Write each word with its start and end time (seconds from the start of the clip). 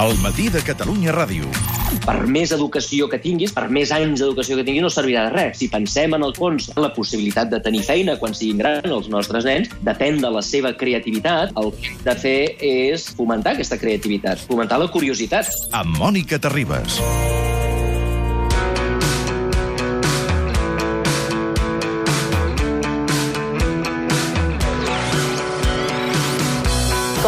El 0.00 0.14
matí 0.22 0.46
de 0.48 0.62
Catalunya 0.64 1.12
Ràdio. 1.12 1.50
per 2.06 2.14
més 2.24 2.54
educació 2.54 3.08
que 3.10 3.18
tinguis, 3.20 3.52
per 3.52 3.66
més 3.68 3.90
anys 3.92 4.22
d'educació 4.22 4.56
que 4.56 4.64
tinguis, 4.64 4.80
no 4.80 4.88
servirà 4.88 5.26
de 5.26 5.34
res. 5.34 5.58
Si 5.58 5.68
pensem 5.68 6.14
en 6.16 6.24
el 6.24 6.32
fons 6.38 6.70
en 6.72 6.80
la 6.80 6.92
possibilitat 6.94 7.50
de 7.50 7.60
tenir 7.60 7.82
feina 7.84 8.16
quan 8.16 8.32
siguin 8.32 8.62
grans 8.62 8.88
els 8.88 9.10
nostres 9.12 9.44
nens, 9.44 9.68
depèn 9.84 10.22
de 10.22 10.32
la 10.32 10.40
seva 10.40 10.72
creativitat. 10.72 11.52
El 11.60 11.74
que 11.76 11.92
hem 11.92 12.00
de 12.06 12.16
fer 12.24 12.38
és 12.70 13.10
fomentar 13.18 13.58
aquesta 13.58 13.76
creativitat, 13.76 14.40
fomentar 14.48 14.80
la 14.80 14.88
curiositat. 14.88 15.52
Amb 15.76 15.98
Mònica 16.00 16.40
Terribas. 16.40 17.02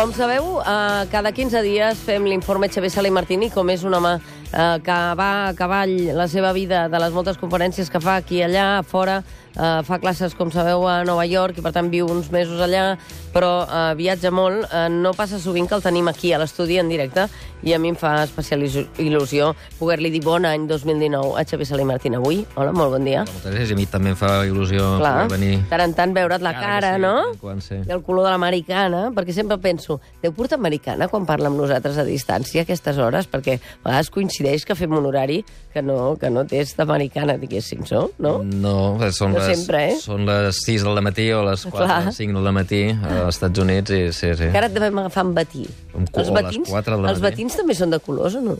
Com 0.02 0.10
sabeu, 0.10 0.58
eh, 0.58 1.06
cada 1.12 1.30
15 1.30 1.60
dies 1.62 2.00
fem 2.02 2.24
l'informe 2.26 2.66
Xavier 2.66 2.90
Sala 2.90 3.06
i 3.06 3.12
Martini, 3.14 3.52
com 3.54 3.68
és 3.70 3.84
un 3.86 3.94
home 3.94 4.16
eh, 4.52 4.78
que 4.84 4.98
va 5.18 5.30
a 5.48 5.54
cavall 5.54 5.96
la 6.16 6.28
seva 6.28 6.52
vida 6.52 6.88
de 6.88 6.98
les 7.02 7.12
moltes 7.12 7.38
conferències 7.40 7.90
que 7.90 8.00
fa 8.00 8.16
aquí 8.20 8.40
i 8.40 8.44
allà, 8.46 8.78
a 8.78 8.82
fora, 8.82 9.22
eh, 9.56 9.80
fa 9.84 9.98
classes, 9.98 10.34
com 10.34 10.50
sabeu, 10.52 10.86
a 10.88 11.02
Nova 11.04 11.24
York, 11.26 11.58
i 11.58 11.62
per 11.64 11.72
tant 11.72 11.90
viu 11.92 12.06
uns 12.10 12.30
mesos 12.32 12.60
allà, 12.60 12.96
però 13.32 13.64
eh, 13.66 13.94
viatja 13.98 14.30
molt. 14.30 14.66
Eh, 14.72 14.88
no 14.92 15.12
passa 15.16 15.38
sovint 15.40 15.68
que 15.68 15.74
el 15.78 15.82
tenim 15.84 16.08
aquí 16.08 16.32
a 16.32 16.38
l'estudi 16.42 16.78
en 16.78 16.88
directe, 16.92 17.28
i 17.62 17.70
a 17.72 17.78
mi 17.78 17.92
em 17.92 17.94
fa 17.94 18.24
especial 18.24 18.58
il·lu- 18.66 18.88
il·lusió 18.98 19.52
poder-li 19.78 20.10
dir 20.10 20.18
bon 20.24 20.42
any 20.48 20.64
2019 20.66 21.36
a 21.38 21.44
Xavier 21.46 21.66
Sala 21.68 21.84
i 21.84 21.86
Martini 21.86 22.16
avui. 22.18 22.40
Hola, 22.58 22.72
molt 22.74 22.90
bon 22.96 23.04
dia. 23.06 23.20
Moltes 23.22 23.52
gràcies, 23.54 23.70
a 23.70 23.76
mi 23.78 23.86
també 23.86 24.10
em 24.10 24.16
fa 24.18 24.32
il·lusió 24.48 24.96
Clar, 24.98 25.12
poder 25.28 25.38
venir. 25.38 25.60
tant 25.70 25.84
en 25.84 25.94
tant 25.94 26.12
veure't 26.16 26.42
la 26.42 26.52
cara, 26.56 26.96
que 26.96 26.98
sí, 26.98 27.02
no? 27.04 27.14
quant, 27.40 27.62
sí. 27.62 27.76
I 27.86 27.92
el 27.94 28.02
color 28.02 28.26
de 28.26 28.32
l'americana, 28.34 29.04
perquè 29.14 29.32
sempre 29.36 29.58
penso, 29.62 30.00
deu 30.24 30.32
portar 30.34 30.58
americana 30.58 31.06
quan 31.06 31.24
parla 31.24 31.46
amb 31.52 31.60
nosaltres 31.62 31.98
a 32.02 32.04
distància 32.08 32.64
a 32.64 32.66
aquestes 32.66 32.98
hores? 32.98 33.30
Perquè 33.30 33.60
a 33.60 33.86
vegades 33.86 34.10
coincideix 34.42 34.66
que 34.66 34.74
fem 34.74 34.92
un 34.92 35.06
horari 35.06 35.40
que 35.72 35.82
no, 35.82 36.16
que 36.18 36.30
no 36.30 36.44
té 36.48 36.62
d'americana, 36.76 37.36
diguéssim, 37.38 37.82
no? 37.90 38.10
no? 38.18 38.32
No, 38.42 38.74
són, 39.14 39.32
No 39.32 39.40
les, 39.40 39.56
sempre, 39.56 39.82
eh? 39.92 39.98
són 40.00 40.26
les 40.26 40.62
6 40.66 40.84
del 40.86 41.00
matí 41.02 41.30
o 41.32 41.42
les 41.46 41.64
4 41.64 41.86
Clar. 41.86 42.00
o 42.08 42.12
5 42.12 42.42
del 42.42 42.52
matí 42.52 42.82
als 42.92 43.36
Estats 43.36 43.62
Units 43.62 43.90
i 43.94 44.00
sí, 44.12 44.32
sí. 44.34 44.48
Encara 44.50 44.68
et 44.70 44.76
devem 44.76 45.02
agafar 45.02 45.26
amb 45.26 45.36
batí. 45.38 45.66
Les 45.94 46.32
quatre 46.68 46.96
del 46.96 47.08
els 47.12 47.22
batins 47.22 47.56
també 47.56 47.76
són 47.78 47.94
de 47.94 48.00
colors 48.02 48.36
o 48.38 48.42
no? 48.44 48.58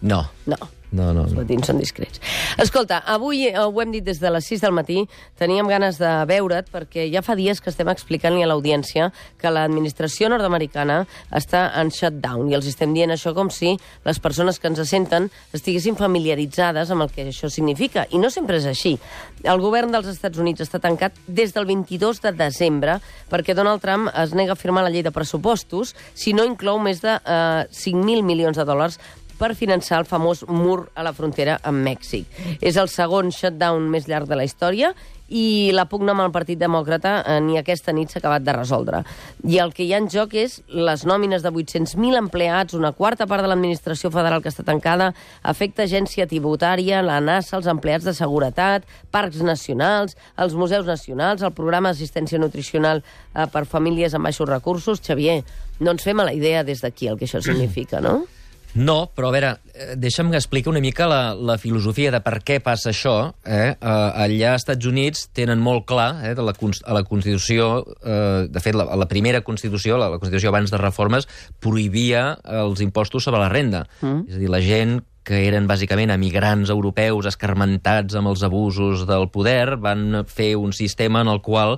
No, 0.00 0.28
No. 0.46 0.56
no, 0.90 1.12
no. 1.12 1.26
No. 1.26 1.42
matins 1.42 1.66
són 1.68 1.76
discrets. 1.76 2.20
Escolta, 2.56 3.02
avui 3.04 3.42
eh, 3.50 3.52
ho 3.60 3.80
hem 3.82 3.90
dit 3.92 4.04
des 4.06 4.20
de 4.22 4.30
les 4.32 4.46
6 4.48 4.62
del 4.62 4.72
matí, 4.72 5.02
teníem 5.36 5.68
ganes 5.68 5.98
de 6.00 6.08
veure't 6.30 6.70
perquè 6.72 7.04
ja 7.12 7.20
fa 7.20 7.34
dies 7.36 7.60
que 7.60 7.68
estem 7.68 7.90
explicant-li 7.92 8.40
a 8.42 8.48
l'audiència 8.48 9.10
que 9.36 9.52
l'administració 9.52 10.30
nord-americana 10.32 11.02
està 11.28 11.66
en 11.82 11.90
shutdown 11.92 12.48
i 12.48 12.56
els 12.56 12.70
estem 12.70 12.94
dient 12.96 13.12
això 13.12 13.34
com 13.36 13.50
si 13.52 13.74
les 14.06 14.18
persones 14.22 14.56
que 14.58 14.70
ens 14.72 14.80
senten 14.88 15.28
estiguessin 15.52 15.98
familiaritzades 15.98 16.88
amb 16.94 17.04
el 17.04 17.12
que 17.12 17.28
això 17.28 17.50
significa. 17.52 18.06
I 18.08 18.16
no 18.22 18.30
sempre 18.32 18.56
és 18.56 18.64
així. 18.64 18.96
El 19.44 19.60
govern 19.60 19.92
dels 19.92 20.08
Estats 20.08 20.40
Units 20.40 20.64
està 20.64 20.80
tancat 20.80 21.12
des 21.26 21.52
del 21.52 21.66
22 21.68 22.22
de 22.24 22.32
desembre 22.32 22.96
perquè 23.28 23.52
Donald 23.52 23.84
Trump 23.84 24.08
es 24.14 24.32
nega 24.32 24.56
a 24.56 24.56
firmar 24.56 24.86
la 24.86 24.94
llei 24.94 25.04
de 25.04 25.12
pressupostos 25.12 25.92
si 26.14 26.32
no 26.32 26.48
inclou 26.48 26.80
més 26.80 27.04
de 27.04 27.12
eh, 27.18 27.68
5.000 27.68 28.24
milions 28.24 28.56
de 28.56 28.64
dòlars 28.64 28.96
per 29.38 29.54
finançar 29.58 30.02
el 30.02 30.08
famós 30.08 30.44
mur 30.48 30.88
a 30.94 31.04
la 31.06 31.14
frontera 31.14 31.58
amb 31.62 31.84
Mèxic. 31.86 32.26
És 32.60 32.76
el 32.76 32.90
segon 32.92 33.32
shutdown 33.34 33.88
més 33.90 34.08
llarg 34.10 34.28
de 34.28 34.38
la 34.38 34.46
història 34.48 34.92
i 35.28 35.70
la 35.76 35.84
pugna 35.88 36.14
amb 36.14 36.24
el 36.24 36.32
Partit 36.32 36.58
Demòcrata 36.60 37.18
eh, 37.20 37.36
ni 37.44 37.58
aquesta 37.60 37.92
nit 37.92 38.10
s'ha 38.10 38.20
acabat 38.22 38.44
de 38.44 38.54
resoldre. 38.56 39.02
I 39.44 39.60
el 39.62 39.74
que 39.76 39.84
hi 39.84 39.92
ha 39.92 40.00
en 40.00 40.08
joc 40.12 40.34
és 40.40 40.58
les 40.72 41.04
nòmines 41.08 41.44
de 41.44 41.52
800.000 41.52 42.16
empleats, 42.18 42.76
una 42.78 42.94
quarta 42.96 43.26
part 43.28 43.44
de 43.44 43.50
l'administració 43.52 44.10
federal 44.14 44.42
que 44.42 44.52
està 44.52 44.64
tancada, 44.64 45.12
afecta 45.42 45.84
agència 45.84 46.28
tributària, 46.30 47.02
la 47.04 47.20
NASA, 47.20 47.58
els 47.60 47.68
empleats 47.68 48.08
de 48.08 48.16
seguretat, 48.16 48.88
parcs 49.12 49.44
nacionals, 49.44 50.16
els 50.36 50.56
museus 50.56 50.88
nacionals, 50.88 51.44
el 51.44 51.52
programa 51.52 51.92
d'assistència 51.92 52.40
nutricional 52.40 53.04
eh, 53.04 53.46
per 53.52 53.66
famílies 53.68 54.16
amb 54.16 54.30
baixos 54.30 54.48
recursos. 54.48 55.04
Xavier, 55.04 55.42
no 55.80 55.92
ens 55.92 56.08
fem 56.08 56.18
a 56.20 56.28
la 56.28 56.34
idea 56.34 56.64
des 56.64 56.80
d'aquí 56.82 57.12
el 57.12 57.20
que 57.20 57.28
això 57.28 57.44
significa, 57.44 58.00
no? 58.00 58.22
No, 58.74 59.08
però 59.16 59.30
a 59.30 59.34
veure, 59.34 59.50
eh, 59.72 59.94
deixa'm 59.96 60.30
que 60.30 60.38
expliqui 60.38 60.68
una 60.68 60.82
mica 60.84 61.06
la, 61.08 61.32
la 61.34 61.56
filosofia 61.58 62.12
de 62.12 62.20
per 62.24 62.38
què 62.44 62.58
passa 62.64 62.90
això. 62.92 63.32
Eh? 63.44 63.72
Uh, 63.80 64.24
allà 64.24 64.52
als 64.52 64.64
Estats 64.64 64.88
Units 64.88 65.28
tenen 65.36 65.62
molt 65.62 65.86
clar, 65.88 66.10
eh, 66.26 66.34
de 66.36 66.44
la, 66.44 66.52
a 66.52 66.96
la 66.96 67.04
Constitució, 67.08 67.68
eh, 68.02 68.46
de 68.50 68.64
fet, 68.64 68.76
la, 68.76 68.88
la 68.98 69.08
primera 69.08 69.40
Constitució, 69.46 69.98
la, 69.98 70.10
la 70.12 70.20
Constitució 70.20 70.52
abans 70.52 70.72
de 70.74 70.80
reformes, 70.80 71.28
prohibia 71.64 72.32
els 72.44 72.82
impostos 72.84 73.24
sobre 73.24 73.40
la 73.42 73.52
renda. 73.52 73.86
Mm. 74.02 74.26
És 74.28 74.36
a 74.36 74.42
dir, 74.42 74.52
la 74.52 74.62
gent 74.64 74.98
que 75.28 75.42
eren 75.44 75.66
bàsicament 75.68 76.12
emigrants 76.14 76.70
europeus 76.72 77.26
escarmentats 77.28 78.16
amb 78.16 78.30
els 78.30 78.44
abusos 78.46 79.04
del 79.08 79.28
poder, 79.32 79.76
van 79.76 80.22
fer 80.28 80.54
un 80.56 80.72
sistema 80.72 81.20
en 81.24 81.28
el 81.28 81.42
qual 81.44 81.76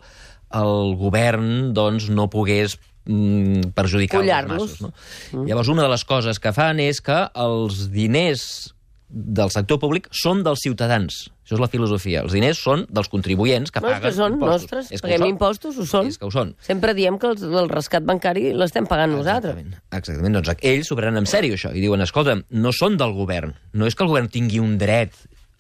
el 0.55 0.95
govern 0.99 1.73
doncs, 1.75 2.09
no 2.11 2.29
pogués 2.31 2.77
mm, 3.07 3.73
perjudicar 3.75 4.21
Collar-los. 4.21 4.63
masses. 4.63 4.81
No? 4.83 4.93
Mm. 5.33 5.47
Llavors, 5.49 5.69
una 5.69 5.83
de 5.83 5.89
les 5.89 6.05
coses 6.05 6.39
que 6.41 6.53
fan 6.53 6.81
és 6.81 7.01
que 7.01 7.29
els 7.35 7.91
diners 7.93 8.75
del 9.11 9.51
sector 9.51 9.81
públic 9.83 10.07
són 10.15 10.45
dels 10.47 10.61
ciutadans. 10.63 11.31
Això 11.43 11.57
és 11.57 11.61
la 11.65 11.67
filosofia. 11.67 12.21
Els 12.23 12.31
diners 12.37 12.61
són 12.63 12.85
dels 12.95 13.09
contribuents 13.11 13.73
que 13.75 13.81
No, 13.81 13.89
paguen 13.89 14.03
que 14.05 14.13
són 14.15 14.35
impostos. 14.37 14.63
nostres, 14.63 14.93
És 14.93 15.01
que 15.01 15.07
ho 15.07 15.09
paguem 15.09 15.25
són. 15.25 15.29
impostos, 15.33 15.79
ho 15.79 15.87
són. 15.87 16.07
És 16.07 16.19
que 16.19 16.27
ho 16.27 16.31
són. 16.31 16.55
Sempre 16.63 16.95
diem 16.95 17.19
que 17.19 17.27
els, 17.27 17.43
el 17.43 17.69
rescat 17.69 18.05
bancari 18.07 18.53
l'estem 18.55 18.87
pagant 18.87 19.11
nosaltres. 19.11 19.57
Exactament. 19.57 19.83
Exactament. 19.91 20.35
Doncs 20.39 20.55
ells 20.63 20.87
s'ho 20.87 20.95
prenen 21.01 21.19
en 21.19 21.27
sèrio, 21.27 21.55
això, 21.59 21.75
i 21.75 21.81
diuen, 21.83 22.01
escolta, 22.07 22.37
no 22.51 22.71
són 22.71 22.97
del 22.97 23.13
govern. 23.19 23.57
No 23.73 23.87
és 23.91 23.97
que 23.99 24.05
el 24.07 24.09
govern 24.15 24.29
tingui 24.31 24.61
un 24.63 24.79
dret 24.79 25.11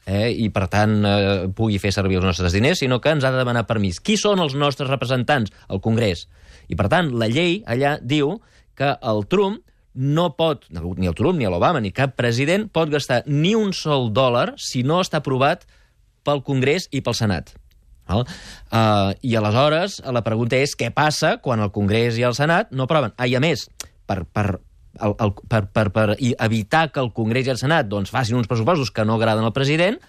eh, 0.06 0.31
i, 0.31 0.49
per 0.55 0.69
tant, 0.69 1.05
eh, 1.05 1.49
pugui 1.50 1.81
fer 1.83 1.91
servir 1.93 2.17
els 2.23 2.25
nostres 2.31 2.53
diners, 2.55 2.79
sinó 2.79 3.00
que 3.00 3.11
ens 3.11 3.25
ha 3.27 3.33
de 3.33 3.39
demanar 3.43 3.67
permís. 3.67 3.99
Qui 3.99 4.17
són 4.17 4.39
els 4.39 4.55
nostres 4.55 4.89
representants? 4.89 5.50
El 5.69 5.81
Congrés. 5.81 6.29
I, 6.70 6.78
per 6.78 6.86
tant, 6.92 7.10
la 7.19 7.28
llei 7.31 7.60
allà 7.66 7.97
diu 8.00 8.36
que 8.78 8.94
el 9.10 9.26
Trump 9.31 9.60
no 9.94 10.28
pot, 10.38 10.69
ni 10.70 11.10
el 11.10 11.16
Trump, 11.19 11.38
ni 11.38 11.48
l'Obama, 11.50 11.82
ni 11.82 11.91
cap 11.92 12.14
president 12.19 12.69
pot 12.70 12.92
gastar 12.92 13.25
ni 13.26 13.56
un 13.58 13.75
sol 13.75 14.12
dòlar 14.14 14.54
si 14.62 14.84
no 14.86 15.00
està 15.03 15.19
aprovat 15.19 15.66
pel 16.25 16.44
Congrés 16.47 16.86
i 16.94 17.03
pel 17.03 17.16
Senat. 17.19 17.53
Val? 18.10 18.25
Uh, 18.70 19.12
I 19.22 19.36
aleshores 19.38 20.00
la 20.14 20.22
pregunta 20.26 20.58
és 20.58 20.76
què 20.78 20.91
passa 20.94 21.36
quan 21.42 21.62
el 21.62 21.72
Congrés 21.75 22.19
i 22.19 22.26
el 22.26 22.36
Senat 22.38 22.72
no 22.75 22.87
aproven? 22.87 23.14
Ah, 23.19 23.26
i 23.26 23.37
a 23.38 23.42
més, 23.42 23.66
per, 24.06 24.22
per, 24.31 24.47
el, 25.00 25.14
el, 25.14 25.34
per, 25.50 25.64
per, 25.75 25.87
per 25.94 26.06
evitar 26.19 26.88
que 26.94 27.02
el 27.02 27.12
Congrés 27.16 27.50
i 27.50 27.54
el 27.54 27.60
Senat 27.60 27.91
doncs, 27.91 28.14
facin 28.14 28.38
uns 28.38 28.50
pressupostos 28.50 28.91
que 28.94 29.06
no 29.06 29.19
agraden 29.19 29.47
al 29.47 29.54
president, 29.56 30.00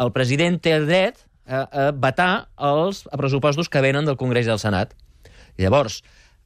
el 0.00 0.12
president 0.12 0.60
té 0.60 0.76
el 0.76 0.88
dret 0.88 1.22
a, 1.46 1.64
a 1.64 1.90
vetar 1.92 2.48
els 2.56 3.04
pressupostos 3.12 3.70
que 3.72 3.84
venen 3.84 4.08
del 4.08 4.18
Congrés 4.20 4.48
i 4.48 4.52
del 4.52 4.62
Senat. 4.62 4.96
Llavors, 5.60 6.00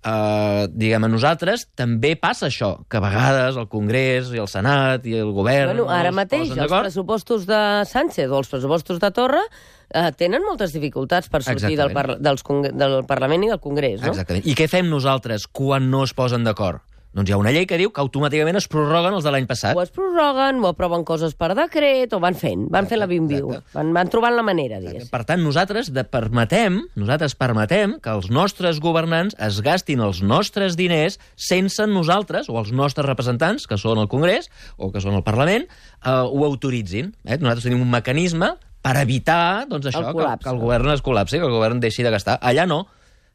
eh, 0.04 0.68
diguem, 0.70 1.04
a 1.04 1.10
nosaltres 1.10 1.66
també 1.78 2.14
passa 2.20 2.48
això, 2.48 2.72
que 2.88 3.00
a 3.00 3.04
vegades 3.04 3.58
el 3.60 3.68
Congrés 3.72 4.30
i 4.34 4.40
el 4.42 4.48
Senat 4.50 5.06
i 5.06 5.18
el 5.20 5.32
govern... 5.36 5.74
Bueno, 5.74 5.88
ara 5.92 6.12
mateix 6.14 6.52
els 6.56 6.72
pressupostos 6.72 7.46
de 7.48 7.60
Sánchez 7.90 8.30
o 8.30 8.40
els 8.40 8.52
pressupostos 8.52 9.00
de 9.02 9.10
Torra 9.16 9.42
eh, 9.42 10.10
tenen 10.16 10.44
moltes 10.46 10.74
dificultats 10.76 11.30
per 11.32 11.42
sortir 11.46 11.76
del, 11.80 11.92
par 11.96 12.16
dels 12.20 12.44
del 12.72 13.00
Parlament 13.08 13.48
i 13.48 13.52
del 13.52 13.62
Congrés, 13.62 14.00
no? 14.00 14.14
Exactament. 14.14 14.46
I 14.46 14.56
què 14.58 14.70
fem 14.70 14.88
nosaltres 14.90 15.46
quan 15.50 15.90
no 15.92 16.04
es 16.08 16.14
posen 16.16 16.46
d'acord? 16.46 16.84
Doncs 17.10 17.26
hi 17.26 17.34
ha 17.34 17.38
una 17.40 17.50
llei 17.50 17.64
que 17.66 17.74
diu 17.80 17.90
que 17.90 18.02
automàticament 18.04 18.54
es 18.60 18.68
prorroguen 18.70 19.16
els 19.16 19.24
de 19.26 19.32
l'any 19.34 19.46
passat. 19.50 19.74
O 19.74 19.82
es 19.82 19.90
prorroguen, 19.90 20.60
o 20.62 20.68
aproven 20.70 21.02
coses 21.06 21.34
per 21.34 21.48
decret, 21.58 22.12
o 22.14 22.20
van 22.22 22.36
fent, 22.38 22.68
van 22.70 22.86
fent 22.86 23.00
la 23.02 23.08
bim-biu. 23.10 23.50
Van, 23.74 23.90
van 23.96 24.12
trobant 24.12 24.36
la 24.36 24.44
manera, 24.46 24.78
diguéssim. 24.78 25.10
Per 25.10 25.24
tant, 25.26 25.42
nosaltres 25.42 25.90
de 25.96 26.04
permetem, 26.06 26.78
nosaltres 27.00 27.34
permetem 27.40 27.96
que 28.04 28.14
els 28.14 28.30
nostres 28.30 28.78
governants 28.84 29.34
es 29.42 29.58
gastin 29.66 30.04
els 30.06 30.22
nostres 30.22 30.78
diners 30.78 31.18
sense 31.34 31.88
nosaltres, 31.90 32.46
o 32.46 32.60
els 32.62 32.70
nostres 32.70 33.08
representants, 33.10 33.66
que 33.66 33.80
són 33.80 33.98
al 33.98 34.10
Congrés 34.12 34.46
o 34.78 34.92
que 34.94 35.02
són 35.02 35.18
al 35.18 35.26
Parlament, 35.26 35.66
eh, 35.66 36.14
ho 36.14 36.46
autoritzin. 36.46 37.10
Eh? 37.26 37.40
Nosaltres 37.42 37.66
tenim 37.66 37.82
un 37.82 37.90
mecanisme 37.90 38.54
per 38.80 38.94
evitar 39.02 39.66
doncs, 39.66 39.90
això, 39.90 40.06
que, 40.06 40.14
col·lapse. 40.14 40.46
que 40.46 40.54
el 40.54 40.62
govern 40.62 40.94
es 40.94 41.02
col·lapsi, 41.02 41.42
que 41.42 41.48
el 41.50 41.58
govern 41.58 41.82
deixi 41.82 42.06
de 42.06 42.14
gastar. 42.14 42.38
Allà 42.38 42.70
no. 42.70 42.84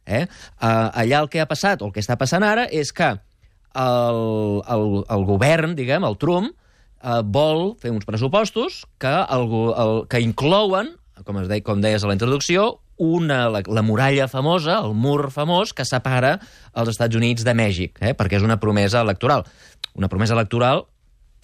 Eh? 0.05 0.23
Uh, 0.61 0.89
allà 0.95 1.19
el 1.19 1.29
que 1.33 1.41
ha 1.41 1.49
passat, 1.49 1.81
o 1.81 1.89
el 1.89 1.93
que 1.93 1.99
està 1.99 2.15
passant 2.15 2.45
ara, 2.45 2.69
és 2.71 2.93
que 2.95 3.17
el, 3.75 4.61
el, 4.75 4.85
el 5.11 5.25
govern, 5.27 5.75
diguem, 5.77 6.05
el 6.07 6.17
Trump, 6.21 6.53
eh, 7.01 7.19
vol 7.23 7.75
fer 7.81 7.91
uns 7.93 8.07
pressupostos 8.07 8.83
que, 9.01 9.11
el, 9.11 9.45
el, 9.75 9.93
que 10.11 10.23
inclouen, 10.23 10.95
com, 11.25 11.39
es 11.41 11.51
deia, 11.51 11.63
com 11.65 11.83
deies 11.83 12.03
a 12.03 12.11
la 12.11 12.17
introducció, 12.17 12.79
una, 12.97 13.45
la, 13.51 13.61
la 13.67 13.83
muralla 13.83 14.29
famosa, 14.31 14.79
el 14.79 14.95
mur 14.95 15.29
famós, 15.35 15.73
que 15.75 15.85
separa 15.87 16.37
els 16.73 16.93
Estats 16.93 17.17
Units 17.19 17.43
de 17.43 17.55
Mèxic, 17.57 17.99
eh? 17.99 18.13
perquè 18.15 18.39
és 18.39 18.45
una 18.45 18.59
promesa 18.61 19.03
electoral. 19.03 19.43
Una 19.95 20.09
promesa 20.11 20.35
electoral 20.35 20.85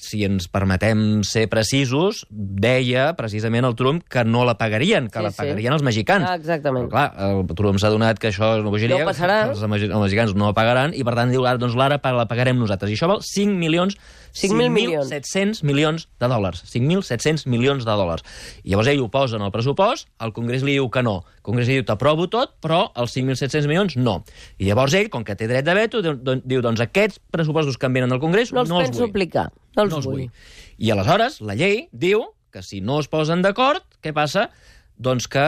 si 0.02 0.24
ens 0.26 0.48
permetem 0.50 1.22
ser 1.28 1.46
precisos, 1.52 2.24
deia 2.32 3.12
precisament 3.16 3.68
el 3.68 3.76
Trump 3.78 4.02
que 4.10 4.24
no 4.26 4.44
la 4.48 4.56
pagarien, 4.58 5.08
que 5.14 5.20
Sí, 5.20 5.24
la 5.24 5.32
sí. 5.32 5.38
pagarien 5.38 5.74
els 5.78 5.84
mexicans. 5.86 6.26
Ah, 6.28 6.36
exactament. 6.40 6.88
Però, 6.90 7.12
clar, 7.14 7.30
el 7.30 7.56
Trump 7.56 7.78
s'ha 7.80 7.92
donat 7.94 8.18
que 8.20 8.32
això 8.32 8.56
és 8.58 8.64
una 8.66 8.74
bogeria, 8.74 8.98
No 9.04 9.10
passarà. 9.12 9.44
els, 9.52 9.62
mexi- 9.70 9.92
els 9.92 10.02
mexicans 10.02 10.34
no 10.36 10.50
la 10.50 10.58
pagaran, 10.58 10.96
i 10.98 11.04
per 11.06 11.14
tant 11.16 11.30
diu, 11.32 11.46
ara, 11.46 11.62
doncs 11.62 11.78
l'ara 11.78 12.02
la 12.02 12.26
pagarem 12.28 12.58
nosaltres. 12.58 12.90
I 12.92 12.98
això 12.98 13.08
val 13.08 13.22
5 13.22 13.54
milions 13.62 13.96
5.000 14.34 14.70
milions. 14.72 15.10
5.700 15.12 15.64
milions 15.68 16.08
de 16.20 16.28
dòlars. 16.32 16.62
5.700 16.72 17.46
milions 17.52 17.84
de 17.86 17.92
dòlars. 17.92 18.24
I 18.64 18.72
llavors 18.72 18.88
ell 18.92 19.02
ho 19.04 19.10
posa 19.12 19.36
en 19.38 19.44
el 19.46 19.52
pressupost, 19.52 20.08
el 20.24 20.34
Congrés 20.34 20.64
li 20.64 20.78
diu 20.78 20.90
que 20.90 21.04
no. 21.04 21.18
El 21.40 21.46
Congrés 21.50 21.68
li 21.68 21.80
diu 21.80 21.86
t'aprovo 21.88 22.28
tot, 22.32 22.56
però 22.64 22.92
els 22.96 23.16
5.700 23.16 23.68
milions 23.68 23.98
no. 23.98 24.24
I 24.58 24.70
llavors 24.70 24.94
ell, 24.98 25.10
com 25.14 25.24
que 25.28 25.36
té 25.36 25.48
dret 25.52 25.66
de 25.68 25.74
veto, 25.76 26.02
diu, 26.02 26.16
don- 26.16 26.42
diu 26.46 26.62
doncs 26.64 26.80
aquests 26.86 27.20
pressupostos 27.32 27.78
que 27.78 27.86
em 27.90 27.94
venen 28.00 28.10
del 28.14 28.20
Congrés 28.24 28.52
No 28.54 28.62
els 28.62 28.70
no 28.70 28.80
els 28.80 28.90
penso 28.90 29.04
vull. 29.04 29.10
aplicar. 29.12 29.50
No 29.76 29.84
els 29.84 29.92
no 29.92 29.98
els 29.98 30.06
vull. 30.06 30.22
vull. 30.26 30.30
I 30.78 30.92
aleshores 30.92 31.42
la 31.42 31.56
llei 31.56 31.88
diu 31.92 32.24
que 32.52 32.64
si 32.64 32.82
no 32.82 33.00
es 33.00 33.08
posen 33.08 33.42
d'acord, 33.42 33.84
què 34.04 34.12
passa? 34.14 34.50
Doncs 34.98 35.28
que 35.32 35.46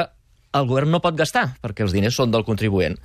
el 0.54 0.68
govern 0.70 0.92
no 0.92 1.00
pot 1.02 1.16
gastar, 1.18 1.56
perquè 1.62 1.82
els 1.84 1.92
diners 1.94 2.16
són 2.16 2.32
del 2.32 2.44
contribuent. 2.46 3.00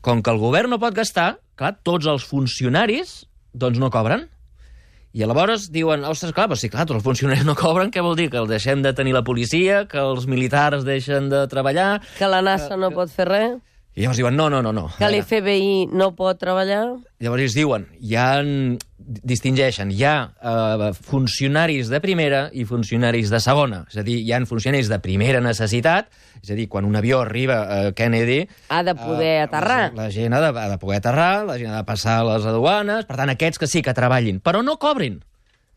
Com 0.00 0.22
que 0.22 0.30
el 0.30 0.38
govern 0.38 0.70
no 0.70 0.78
pot 0.78 0.94
gastar, 0.94 1.38
clar, 1.56 1.74
tots 1.82 2.06
els 2.06 2.24
funcionaris 2.24 3.26
doncs 3.52 3.78
no 3.80 3.90
cobren. 3.90 4.28
I 5.10 5.24
llavors 5.26 5.64
diuen, 5.74 6.04
ostres, 6.06 6.30
clar, 6.36 6.46
però 6.46 6.58
si 6.58 6.68
clar, 6.70 6.84
tots 6.86 7.00
els 7.00 7.06
funcionaris 7.06 7.42
no 7.48 7.56
cobren, 7.58 7.90
què 7.90 8.02
vol 8.04 8.14
dir? 8.18 8.28
Que 8.30 8.38
el 8.38 8.46
deixem 8.50 8.84
de 8.84 8.92
tenir 8.94 9.14
la 9.16 9.24
policia, 9.26 9.82
que 9.90 9.98
els 9.98 10.28
militars 10.30 10.86
deixen 10.86 11.26
de 11.32 11.40
treballar... 11.50 11.96
Que 12.18 12.28
la 12.30 12.38
NASA 12.46 12.78
no 12.78 12.92
pot 12.94 13.10
fer 13.10 13.26
res, 13.26 13.56
I 14.00 14.06
llavors 14.06 14.16
diuen, 14.16 14.32
no, 14.32 14.46
no, 14.48 14.62
no, 14.64 14.70
no. 14.72 14.86
que 14.96 15.08
l'FBI 15.12 15.90
no 15.92 16.14
pot 16.16 16.38
treballar... 16.40 16.86
Llavors 17.20 17.42
ells 17.44 17.52
diuen, 17.52 17.82
hi 18.00 18.14
ha, 18.16 18.30
distingeixen, 19.28 19.90
hi 19.92 20.06
ha 20.08 20.14
eh, 20.40 20.86
funcionaris 21.04 21.90
de 21.92 22.00
primera 22.00 22.46
i 22.56 22.64
funcionaris 22.64 23.28
de 23.28 23.42
segona. 23.44 23.82
És 23.92 24.00
a 24.00 24.04
dir, 24.06 24.16
hi 24.24 24.32
ha 24.32 24.40
funcionaris 24.48 24.88
de 24.88 24.96
primera 25.04 25.42
necessitat, 25.44 26.08
és 26.40 26.48
a 26.48 26.56
dir, 26.56 26.64
quan 26.72 26.88
un 26.88 26.96
avió 26.96 27.20
arriba 27.20 27.60
a 27.60 27.92
Kennedy... 27.92 28.46
Ha 28.72 28.80
de 28.88 28.96
poder 28.96 29.34
eh, 29.34 29.42
aterrar. 29.44 29.82
La, 29.92 30.06
la 30.06 30.14
gent 30.14 30.32
ha 30.32 30.40
de, 30.46 30.54
ha 30.62 30.68
de 30.72 30.80
poder 30.80 31.02
aterrar, 31.02 31.34
la 31.50 31.58
gent 31.60 31.74
ha 31.74 31.82
de 31.82 31.90
passar 31.92 32.22
les 32.24 32.48
aduanes, 32.48 33.04
per 33.04 33.20
tant, 33.20 33.36
aquests 33.36 33.60
que 33.60 33.68
sí 33.68 33.84
que 33.84 33.92
treballin, 33.92 34.40
però 34.40 34.64
no 34.64 34.80
cobrin. 34.80 35.20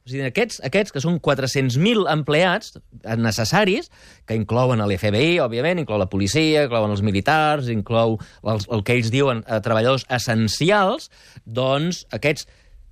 O 0.03 0.11
sigui, 0.11 0.25
aquests, 0.27 0.59
aquests 0.67 0.91
que 0.91 0.99
són 1.03 1.19
400.000 1.23 2.09
empleats 2.11 2.75
necessaris, 3.19 3.87
que 4.27 4.35
inclouen 4.35 4.83
l'FBI, 4.83 5.37
òbviament, 5.45 5.79
inclou 5.79 6.01
la 6.01 6.09
policia, 6.11 6.65
inclouen 6.67 6.91
els 6.91 7.03
militars, 7.05 7.69
inclou 7.71 8.17
els, 8.43 8.67
el 8.67 8.83
que 8.83 8.97
ells 8.97 9.13
diuen 9.13 9.45
eh, 9.47 9.61
treballadors 9.63 10.03
essencials, 10.11 11.07
doncs 11.45 12.03
aquests 12.11 12.49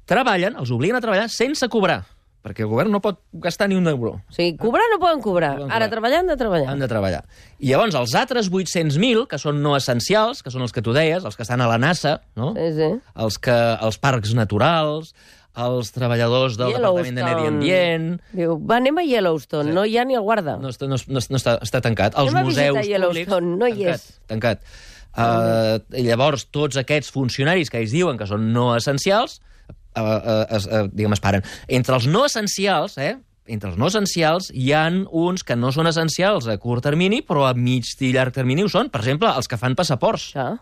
treballen, 0.08 0.56
els 0.60 0.72
obliguen 0.72 1.00
a 1.00 1.04
treballar 1.04 1.28
sense 1.32 1.68
cobrar, 1.72 2.02
perquè 2.42 2.64
el 2.66 2.72
govern 2.72 2.94
no 2.96 3.02
pot 3.04 3.20
gastar 3.44 3.68
ni 3.70 3.76
un 3.76 3.92
euro. 3.92 4.16
O 4.24 4.36
sigui, 4.36 4.56
cobrar 4.62 4.88
no 4.92 5.02
poden 5.02 5.20
cobrar. 5.24 5.52
No 5.60 5.66
poden 5.66 5.76
Ara 5.78 5.92
treballar 5.92 6.24
han 6.24 6.32
de 6.32 6.38
treballar. 6.40 6.72
Han 6.72 6.82
de 6.82 6.90
treballar. 6.90 7.22
I 7.60 7.74
llavors 7.74 8.00
els 8.00 8.16
altres 8.18 8.50
800.000, 8.50 9.28
que 9.30 9.40
són 9.42 9.62
no 9.64 9.76
essencials, 9.78 10.42
que 10.42 10.54
són 10.54 10.66
els 10.66 10.74
que 10.76 10.84
tu 10.86 10.96
deies, 10.96 11.28
els 11.28 11.38
que 11.38 11.46
estan 11.46 11.62
a 11.62 11.70
la 11.70 11.78
NASA, 11.82 12.18
no? 12.40 12.54
Sí, 12.58 12.72
sí. 12.80 12.90
els, 13.16 13.38
que, 13.38 13.60
els 13.84 14.00
parcs 14.02 14.34
naturals, 14.38 15.14
els 15.58 15.92
treballadors 15.92 16.56
del 16.58 16.72
Departament 16.78 17.18
de 17.18 17.24
Medi 17.26 17.48
Ambient... 17.50 18.06
Diu, 18.32 18.56
va, 18.64 18.78
anem 18.78 19.02
a 19.02 19.04
Yellowstone, 19.04 19.70
Sí. 19.70 19.76
no 19.76 19.84
hi 19.86 19.98
ha 19.98 20.06
ni 20.08 20.16
el 20.16 20.24
guarda. 20.24 20.56
No, 20.62 20.70
està, 20.72 20.88
no, 20.88 20.96
no, 20.96 21.20
no 21.20 21.38
està, 21.42 21.58
està 21.62 21.82
tancat. 21.84 22.16
Els 22.16 22.32
Anem 22.32 22.48
museus 22.48 22.88
Yellowstone, 22.88 23.56
públics... 23.56 23.60
no 23.60 23.68
hi 23.68 23.84
tancat, 23.84 24.00
és. 24.00 24.22
Tancat. 24.32 24.64
Uh, 25.12 25.82
llavors, 26.00 26.46
tots 26.56 26.78
aquests 26.80 27.12
funcionaris 27.12 27.70
que 27.70 27.82
ells 27.82 27.92
diuen 27.92 28.16
que 28.20 28.28
són 28.30 28.46
no 28.56 28.70
essencials, 28.78 29.42
uh, 29.98 30.00
uh, 30.00 30.46
es, 30.56 30.70
uh, 30.72 30.86
diguem, 30.88 31.18
es 31.18 31.24
paren. 31.24 31.44
Entre 31.68 31.98
els 32.00 32.08
no 32.08 32.24
essencials, 32.30 32.96
eh, 32.98 33.18
entre 33.52 33.74
els 33.74 33.78
no 33.82 33.90
essencials, 33.92 34.52
hi 34.56 34.72
han 34.72 35.02
uns 35.12 35.44
que 35.44 35.58
no 35.60 35.74
són 35.76 35.90
essencials 35.92 36.48
a 36.48 36.56
curt 36.62 36.86
termini, 36.88 37.20
però 37.28 37.50
a 37.50 37.54
mig 37.58 37.90
i 38.00 38.14
llarg 38.16 38.32
termini 38.32 38.64
ho 38.64 38.70
són. 38.72 38.88
Per 38.94 39.02
exemple, 39.02 39.28
els 39.36 39.52
que 39.52 39.60
fan 39.60 39.76
passaports. 39.76 40.30
Això. 40.32 40.54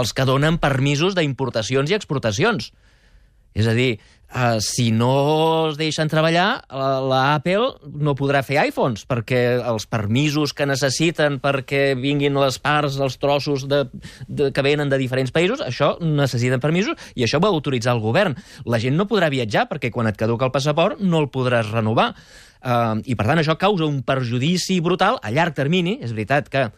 Els 0.00 0.14
que 0.16 0.24
donen 0.24 0.56
permisos 0.62 1.12
d'importacions 1.18 1.90
i 1.92 1.98
exportacions. 1.98 2.72
És 3.58 3.66
a 3.66 3.74
dir, 3.74 3.96
uh, 4.30 4.60
si 4.62 4.92
no 4.94 5.10
es 5.68 5.78
deixen 5.80 6.10
treballar, 6.10 6.62
la, 6.70 6.88
la 7.02 7.20
Apple 7.34 7.90
no 7.98 8.14
podrà 8.18 8.44
fer 8.46 8.60
iPhones, 8.68 9.02
perquè 9.08 9.40
els 9.58 9.88
permisos 9.90 10.54
que 10.54 10.68
necessiten 10.68 11.40
perquè 11.42 11.96
vinguin 11.98 12.38
les 12.38 12.60
parts, 12.62 13.00
els 13.02 13.18
trossos 13.18 13.66
de, 13.70 13.84
de, 14.28 14.50
que 14.54 14.64
venen 14.64 14.92
de 14.92 15.00
diferents 15.00 15.34
països, 15.34 15.62
això 15.64 15.96
necessiten 16.04 16.62
permisos 16.62 17.10
i 17.18 17.26
això 17.26 17.42
va 17.42 17.50
autoritzar 17.50 17.96
el 17.96 18.04
govern. 18.04 18.38
La 18.64 18.78
gent 18.82 18.94
no 18.98 19.08
podrà 19.10 19.32
viatjar 19.32 19.66
perquè 19.70 19.90
quan 19.94 20.10
et 20.10 20.20
caduca 20.20 20.46
el 20.46 20.54
passaport 20.54 21.02
no 21.02 21.24
el 21.24 21.32
podràs 21.34 21.72
renovar. 21.74 22.12
Uh, 22.58 22.98
I, 23.06 23.14
per 23.14 23.26
tant, 23.26 23.38
això 23.38 23.54
causa 23.58 23.86
un 23.86 24.02
perjudici 24.06 24.80
brutal 24.82 25.18
a 25.22 25.30
llarg 25.34 25.54
termini. 25.54 25.98
És 26.02 26.14
veritat 26.14 26.50
que 26.50 26.68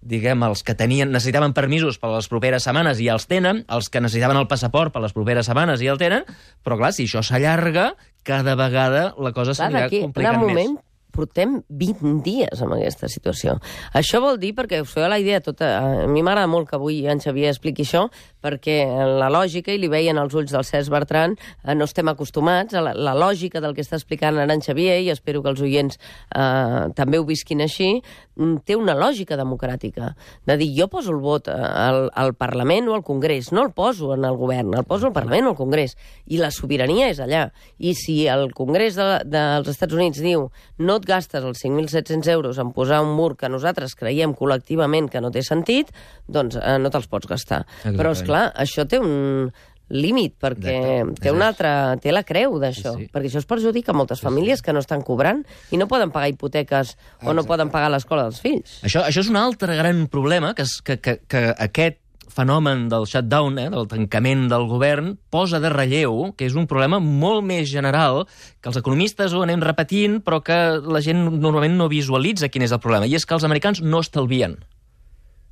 diguem, 0.00 0.42
els 0.46 0.62
que 0.62 0.76
tenien, 0.78 1.10
necessitaven 1.12 1.54
permisos 1.56 1.98
per 1.98 2.10
les 2.12 2.28
properes 2.30 2.64
setmanes 2.68 3.00
i 3.02 3.08
els 3.12 3.26
tenen, 3.30 3.64
els 3.68 3.90
que 3.90 4.02
necessitaven 4.02 4.38
el 4.38 4.48
passaport 4.50 4.94
per 4.94 5.02
les 5.04 5.14
properes 5.16 5.48
setmanes 5.50 5.82
i 5.82 5.90
el 5.90 5.98
tenen, 6.00 6.26
però 6.64 6.78
clar, 6.80 6.92
si 6.94 7.08
això 7.08 7.24
s'allarga, 7.26 7.92
cada 8.28 8.54
vegada 8.58 9.12
la 9.18 9.32
cosa 9.36 9.56
s'anirà 9.56 9.86
d'aquí, 9.86 10.02
en 10.02 10.10
complicant 10.10 10.44
un 10.44 10.54
més. 10.54 10.76
Portem 11.18 11.58
20 11.68 12.22
dies 12.26 12.62
amb 12.62 12.76
aquesta 12.76 13.10
situació. 13.10 13.56
Això 13.98 14.20
vol 14.22 14.38
dir, 14.40 14.54
perquè 14.56 14.82
us 14.84 14.94
feu 14.94 15.08
la 15.10 15.18
idea 15.20 15.42
tota... 15.44 15.74
A 15.78 16.06
mi 16.10 16.22
m'agrada 16.22 16.48
molt 16.50 16.68
que 16.70 16.76
avui 16.78 17.00
en 17.10 17.20
Xavier 17.22 17.50
expliqui 17.50 17.84
això, 17.86 18.06
perquè 18.44 18.80
la 19.18 19.30
lògica, 19.32 19.72
i 19.74 19.80
li 19.80 19.90
veien 19.90 20.18
els 20.20 20.34
ulls 20.38 20.52
del 20.54 20.66
Cesc 20.66 20.92
Bertran, 20.92 21.34
eh, 21.64 21.74
no 21.74 21.88
estem 21.88 22.10
acostumats 22.10 22.76
a 22.78 22.82
la, 22.84 22.94
la 22.94 23.14
lògica 23.18 23.62
del 23.64 23.74
que 23.74 23.82
està 23.84 23.98
explicant 23.98 24.38
ara 24.38 24.54
en 24.54 24.62
Xavier, 24.64 25.00
i 25.02 25.10
espero 25.14 25.42
que 25.42 25.52
els 25.52 25.62
oients 25.64 25.98
eh, 25.98 26.84
també 26.98 27.18
ho 27.18 27.26
visquin 27.28 27.64
així, 27.64 27.90
mm, 28.38 28.62
té 28.68 28.78
una 28.78 28.94
lògica 28.98 29.38
democràtica. 29.38 30.12
De 30.46 30.58
dir, 30.60 30.70
jo 30.76 30.88
poso 30.92 31.14
el 31.14 31.22
vot 31.24 31.50
eh, 31.50 31.56
al, 31.56 32.08
al 32.14 32.34
Parlament 32.38 32.92
o 32.92 32.96
al 32.98 33.04
Congrés, 33.06 33.50
no 33.52 33.64
el 33.66 33.72
poso 33.74 34.14
en 34.14 34.26
el 34.28 34.38
govern, 34.38 34.76
el 34.78 34.86
poso 34.86 35.10
al 35.10 35.16
Parlament 35.16 35.50
o 35.50 35.54
al 35.54 35.58
Congrés. 35.58 35.96
I 36.30 36.38
la 36.42 36.52
sobirania 36.54 37.10
és 37.10 37.22
allà. 37.24 37.48
I 37.78 37.94
si 37.98 38.20
el 38.30 38.52
Congrés 38.54 38.98
de, 38.98 39.08
dels 39.26 39.70
Estats 39.74 39.96
Units 39.96 40.22
diu 40.22 40.48
no 40.78 40.98
et 41.00 41.07
gastes 41.08 41.42
els 41.44 41.62
5.700 41.64 42.28
euros 42.36 42.60
en 42.62 42.70
posar 42.76 43.00
un 43.04 43.14
mur 43.16 43.32
que 43.40 43.48
nosaltres 43.50 43.96
creiem 43.98 44.34
col·lectivament 44.36 45.08
que 45.10 45.22
no 45.24 45.32
té 45.34 45.42
sentit, 45.42 45.90
doncs 46.28 46.60
eh, 46.60 46.76
no 46.78 46.92
te'ls 46.94 47.08
pots 47.10 47.26
gastar. 47.30 47.64
Exactament. 47.64 47.98
Però, 48.02 48.12
és 48.14 48.22
clar, 48.28 48.44
això 48.54 48.84
té 48.88 49.00
un 49.02 49.48
límit, 49.88 50.34
perquè 50.36 50.72
Exacte. 51.00 51.22
té 51.24 51.30
una 51.32 51.46
altra... 51.48 51.70
té 51.96 52.12
la 52.12 52.20
creu 52.28 52.58
d'això, 52.60 52.92
Sí, 52.98 53.06
sí. 53.06 53.10
perquè 53.12 53.30
això 53.30 53.40
es 53.40 53.46
perjudica 53.48 53.94
moltes 53.96 54.20
famílies 54.20 54.60
que 54.60 54.74
no 54.76 54.82
estan 54.84 55.00
cobrant 55.00 55.40
i 55.72 55.78
no 55.80 55.86
poden 55.88 56.10
pagar 56.12 56.28
hipoteques 56.28 56.90
o 57.22 57.32
no 57.32 57.40
Exacte. 57.40 57.48
poden 57.54 57.70
pagar 57.72 57.88
l'escola 57.94 58.26
dels 58.28 58.42
fills. 58.44 58.74
Això, 58.84 59.00
això 59.08 59.24
és 59.24 59.30
un 59.32 59.40
altre 59.40 59.78
gran 59.80 60.04
problema, 60.12 60.52
que, 60.54 60.66
és, 60.68 60.76
que, 60.84 60.98
que, 61.00 61.16
que 61.24 61.46
aquest 61.56 62.02
fenomen 62.32 62.86
del 62.88 63.06
shutdown, 63.08 63.58
eh, 63.58 63.68
del 63.72 63.88
tancament 63.90 64.46
del 64.50 64.66
govern, 64.70 65.16
posa 65.30 65.60
de 65.60 65.70
relleu, 65.72 66.32
que 66.36 66.46
és 66.46 66.56
un 66.58 66.66
problema 66.70 67.00
molt 67.00 67.44
més 67.46 67.68
general, 67.70 68.26
que 68.60 68.70
els 68.70 68.78
economistes 68.80 69.34
ho 69.34 69.42
anem 69.42 69.62
repetint, 69.64 70.20
però 70.24 70.42
que 70.44 70.58
la 70.84 71.02
gent 71.04 71.24
normalment 71.40 71.76
no 71.76 71.88
visualitza 71.88 72.48
quin 72.48 72.62
és 72.62 72.72
el 72.72 72.82
problema, 72.84 73.06
i 73.06 73.16
és 73.16 73.26
que 73.26 73.34
els 73.34 73.44
americans 73.48 73.82
no 73.82 74.00
estalvien. 74.04 74.58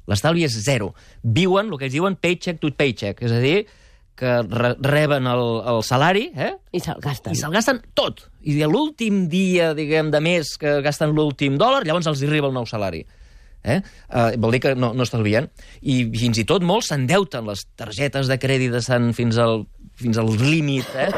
L'estalvi 0.07 0.45
és 0.47 0.55
zero. 0.63 0.93
Viuen, 1.23 1.73
el 1.73 1.81
que 1.81 1.89
ells 1.89 1.97
diuen, 1.97 2.17
paycheck 2.17 2.61
to 2.63 2.71
paycheck, 2.71 3.23
és 3.27 3.35
a 3.35 3.43
dir, 3.43 3.67
que 4.17 4.41
re 4.49 4.73
reben 4.81 5.27
el, 5.29 5.45
el 5.69 5.83
salari, 5.85 6.31
eh? 6.35 6.55
I 6.73 6.81
se'l 6.81 7.03
gasten. 7.05 7.35
I 7.35 7.39
se'l 7.39 7.53
gasten 7.53 7.83
tot. 7.95 8.25
I 8.49 8.57
l'últim 8.65 9.27
dia, 9.29 9.75
diguem, 9.77 10.11
de 10.11 10.23
mes 10.25 10.57
que 10.61 10.81
gasten 10.83 11.13
l'últim 11.15 11.59
dòlar, 11.61 11.85
llavors 11.85 12.09
els 12.09 12.25
arriba 12.25 12.49
el 12.49 12.57
nou 12.57 12.67
salari. 12.67 13.05
Eh? 13.67 13.81
Uh, 14.09 14.31
vol 14.41 14.57
dir 14.57 14.63
que 14.65 14.75
no, 14.79 14.93
no 14.97 15.07
estalvien. 15.07 15.51
I 15.83 16.05
fins 16.15 16.39
i 16.43 16.47
tot 16.49 16.65
molts 16.67 16.93
s'endeuten. 16.93 17.49
Les 17.51 17.67
targetes 17.79 18.31
de 18.31 18.39
crèdit 18.41 18.77
estan 18.79 19.13
fins 19.17 19.41
al, 19.43 19.67
fins 19.99 20.23
al 20.23 20.31
límit. 20.39 20.89
Eh? 20.95 21.11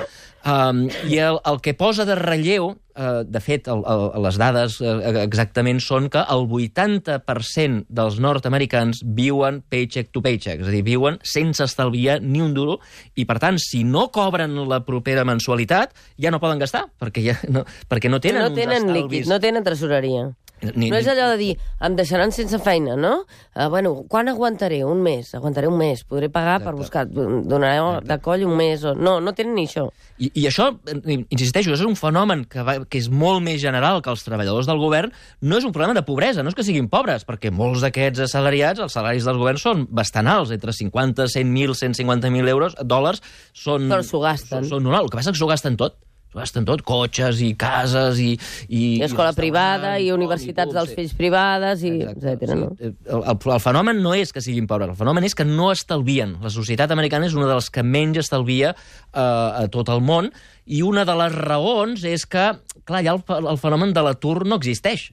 Um, 0.49 0.87
I 1.11 1.19
el, 1.19 1.40
el 1.45 1.59
que 1.61 1.75
posa 1.75 2.07
de 2.07 2.14
relleu, 2.17 2.71
uh, 2.71 3.25
de 3.26 3.40
fet, 3.43 3.67
el, 3.69 3.83
el, 3.90 4.05
les 4.23 4.38
dades 4.38 4.78
uh, 4.81 4.95
exactament 5.25 5.81
són 5.83 6.07
que 6.12 6.23
el 6.31 6.47
80% 6.47 7.85
dels 7.90 8.21
nord-americans 8.23 9.02
viuen 9.19 9.61
paycheck 9.69 10.12
to 10.14 10.23
paycheck, 10.25 10.62
és 10.62 10.71
a 10.71 10.73
dir, 10.73 10.85
viuen 10.87 11.19
sense 11.26 11.67
estalviar 11.67 12.21
ni 12.23 12.40
un 12.45 12.55
duro, 12.57 12.78
i 13.19 13.26
per 13.28 13.40
tant, 13.43 13.59
si 13.61 13.83
no 13.85 14.07
cobren 14.14 14.55
la 14.71 14.81
propera 14.87 15.26
mensualitat, 15.28 15.93
ja 16.23 16.33
no 16.33 16.40
poden 16.40 16.62
gastar, 16.62 16.87
perquè, 17.02 17.26
ja 17.26 17.37
no, 17.52 17.67
perquè 17.90 18.09
no 18.09 18.23
tenen 18.23 18.47
no 18.47 18.55
tenen 18.55 18.93
líquid, 18.95 19.28
no 19.28 19.43
tenen 19.43 19.67
tresoreria. 19.67 20.31
Ni- 20.75 20.91
no 20.91 20.99
és 20.99 21.07
allò 21.11 21.29
de 21.33 21.38
dir, 21.41 21.50
em 21.85 21.95
deixaran 21.99 22.33
sense 22.35 22.59
feina, 22.62 22.97
no? 22.99 23.25
Uh, 23.55 23.69
bueno, 23.71 23.93
quan 24.11 24.29
aguantaré? 24.29 24.81
Un 24.85 25.03
mes. 25.03 25.31
Aguantaré 25.35 25.69
un 25.71 25.79
mes. 25.79 26.03
Podré 26.05 26.29
pagar 26.33 26.59
per 26.65 26.75
buscar... 26.75 27.07
Donaré 27.09 27.79
de 28.07 28.19
coll 28.25 28.45
un 28.47 28.57
mes. 28.59 28.83
O... 28.85 28.95
No, 28.99 29.19
no 29.21 29.35
tenen 29.38 29.55
ni 29.55 29.67
això. 29.69 29.87
I, 30.19 30.31
I 30.35 30.49
això, 30.50 30.71
eh, 30.91 31.19
insisteixo, 31.31 31.75
és 31.77 31.85
un 31.87 31.95
fenomen 31.99 32.45
que, 32.50 32.65
va, 32.67 32.79
que 32.91 32.99
és 32.99 33.09
molt 33.11 33.45
més 33.45 33.61
general 33.62 34.03
que 34.03 34.11
els 34.11 34.25
treballadors 34.27 34.67
del 34.67 34.83
govern. 34.83 35.15
No 35.43 35.61
és 35.61 35.69
un 35.69 35.75
problema 35.75 35.95
de 35.95 36.05
pobresa, 36.07 36.43
no 36.43 36.50
és 36.50 36.59
que 36.59 36.67
siguin 36.67 36.91
pobres, 36.91 37.27
perquè 37.29 37.53
molts 37.55 37.85
d'aquests 37.87 38.27
assalariats, 38.27 38.83
els 38.83 38.99
salaris 38.99 39.29
dels 39.29 39.38
governs 39.38 39.62
són 39.62 39.87
bastant 39.91 40.27
alts, 40.31 40.53
entre 40.55 40.75
50, 40.75 41.29
100.000, 41.31 41.79
150.000 41.79 42.55
euros, 42.55 42.77
dòlars, 42.83 43.23
són... 43.55 43.88
Però 43.93 44.03
s'ho 44.03 44.23
gasten. 44.27 44.65
Són, 44.65 44.79
són 44.79 44.88
normal. 44.88 45.07
El 45.07 45.12
que 45.12 45.21
passa 45.21 45.31
és 45.31 45.38
que 45.38 45.45
s'ho 45.45 45.50
gasten 45.50 45.79
tot. 45.79 46.00
Gasten 46.35 46.67
tot, 46.69 46.83
cotxes 46.87 47.41
i 47.45 47.53
cases 47.59 48.21
i... 48.21 48.31
I, 48.69 48.99
I 48.99 49.05
escola 49.07 49.31
restaurants, 49.31 49.39
privada, 49.39 49.93
i 50.03 50.11
universitats 50.13 50.69
clubs, 50.69 50.77
dels 50.77 50.97
fills 50.99 51.15
privades, 51.19 51.85
i 51.87 51.93
etcètera, 52.11 52.59
no? 52.59 52.71
El, 52.79 52.95
el, 53.07 53.33
el 53.33 53.63
fenomen 53.65 54.03
no 54.05 54.15
és 54.17 54.35
que 54.35 54.43
siguin 54.45 54.69
pobres, 54.71 54.93
el 54.93 54.99
fenomen 54.99 55.27
és 55.29 55.37
que 55.39 55.47
no 55.49 55.71
estalvien. 55.73 56.37
La 56.45 56.53
societat 56.53 56.93
americana 56.95 57.29
és 57.31 57.37
una 57.39 57.49
de 57.49 57.59
les 57.59 57.71
que 57.73 57.85
menys 57.87 58.23
estalvia 58.25 58.75
eh, 58.75 59.21
a 59.21 59.67
tot 59.73 59.93
el 59.95 60.05
món, 60.05 60.33
i 60.69 60.83
una 60.85 61.07
de 61.09 61.17
les 61.17 61.35
raons 61.35 62.05
és 62.05 62.27
que, 62.29 62.51
clar, 62.85 63.03
allà 63.03 63.17
el, 63.17 63.49
el 63.55 63.61
fenomen 63.61 63.95
de 63.97 64.05
l'atur 64.05 64.43
no 64.47 64.61
existeix. 64.61 65.09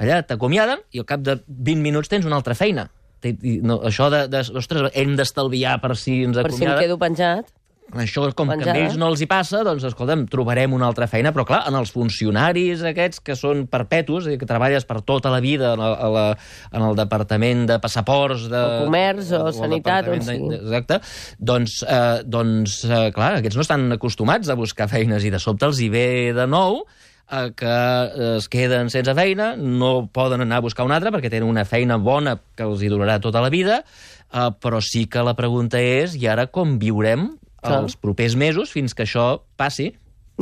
Allà 0.00 0.22
t'acomiaden 0.26 0.80
i 0.94 1.02
al 1.02 1.08
cap 1.08 1.22
de 1.24 1.40
20 1.46 1.82
minuts 1.84 2.10
tens 2.10 2.26
una 2.28 2.38
altra 2.38 2.56
feina. 2.58 2.88
I 3.22 3.60
No, 3.62 3.76
això 3.86 4.08
de, 4.10 4.24
de, 4.26 4.40
ostres, 4.58 4.90
hem 4.98 5.12
d'estalviar 5.18 5.76
per 5.82 5.94
si 5.94 6.22
ens 6.26 6.38
Per 6.40 6.50
si 6.50 6.64
em 6.64 6.72
acomiaden... 6.72 6.80
quedo 6.82 6.96
penjat. 6.98 7.52
Això, 7.92 8.22
com 8.32 8.48
que 8.48 8.56
Penjada. 8.56 8.72
a 8.72 8.82
ells 8.86 8.94
no 8.96 9.08
els 9.12 9.20
hi 9.20 9.26
passa, 9.28 9.58
doncs, 9.66 9.84
escolta'm, 9.84 10.22
trobarem 10.32 10.72
una 10.72 10.86
altra 10.88 11.04
feina. 11.10 11.28
Però, 11.36 11.44
clar, 11.44 11.58
en 11.68 11.74
els 11.76 11.90
funcionaris 11.92 12.80
aquests 12.88 13.20
que 13.20 13.36
són 13.36 13.66
perpetus, 13.68 14.24
dir, 14.30 14.38
que 14.40 14.48
treballes 14.48 14.86
per 14.88 15.02
tota 15.04 15.28
la 15.34 15.40
vida 15.44 15.74
en 15.74 15.82
el, 15.84 15.92
a 16.00 16.08
la, 16.14 16.24
en 16.72 16.86
el 16.88 16.96
departament 16.96 17.66
de 17.68 17.76
passaports... 17.82 18.46
De, 18.48 18.62
O 18.80 18.86
comerç, 18.86 19.32
o 19.36 19.42
el 19.50 19.52
sanitat, 19.58 20.08
on 20.08 20.22
sigui. 20.24 20.48
de- 20.54 20.60
Exacte. 20.62 21.00
Doncs, 21.38 21.82
eh, 21.84 22.22
doncs 22.24 22.78
eh, 22.88 23.10
clar, 23.12 23.34
aquests 23.42 23.60
no 23.60 23.66
estan 23.66 23.84
acostumats 23.98 24.48
a 24.48 24.56
buscar 24.56 24.88
feines 24.88 25.24
i 25.28 25.34
de 25.34 25.42
sobte 25.42 25.68
els 25.68 25.82
hi 25.84 25.90
ve 25.92 26.06
de 26.32 26.46
nou 26.48 26.80
eh, 26.86 27.50
que 27.56 27.76
es 28.38 28.48
queden 28.48 28.88
sense 28.94 29.12
feina, 29.18 29.52
no 29.56 30.08
poden 30.12 30.40
anar 30.46 30.62
a 30.62 30.64
buscar 30.64 30.88
una 30.88 30.96
altra 30.96 31.12
perquè 31.12 31.28
tenen 31.28 31.48
una 31.50 31.66
feina 31.68 32.00
bona 32.00 32.38
que 32.56 32.64
els 32.64 32.80
hi 32.80 32.88
durarà 32.88 33.20
tota 33.20 33.44
la 33.44 33.52
vida, 33.52 33.82
eh, 34.32 34.48
però 34.64 34.80
sí 34.80 35.04
que 35.12 35.20
la 35.28 35.36
pregunta 35.36 35.76
és, 35.82 36.16
i 36.16 36.24
ara 36.32 36.48
com 36.48 36.78
viurem 36.80 37.34
Els 37.62 37.94
propers 37.96 38.34
mesos 38.38 38.72
fins 38.74 38.94
que 38.94 39.04
això 39.06 39.26
passi? 39.60 39.92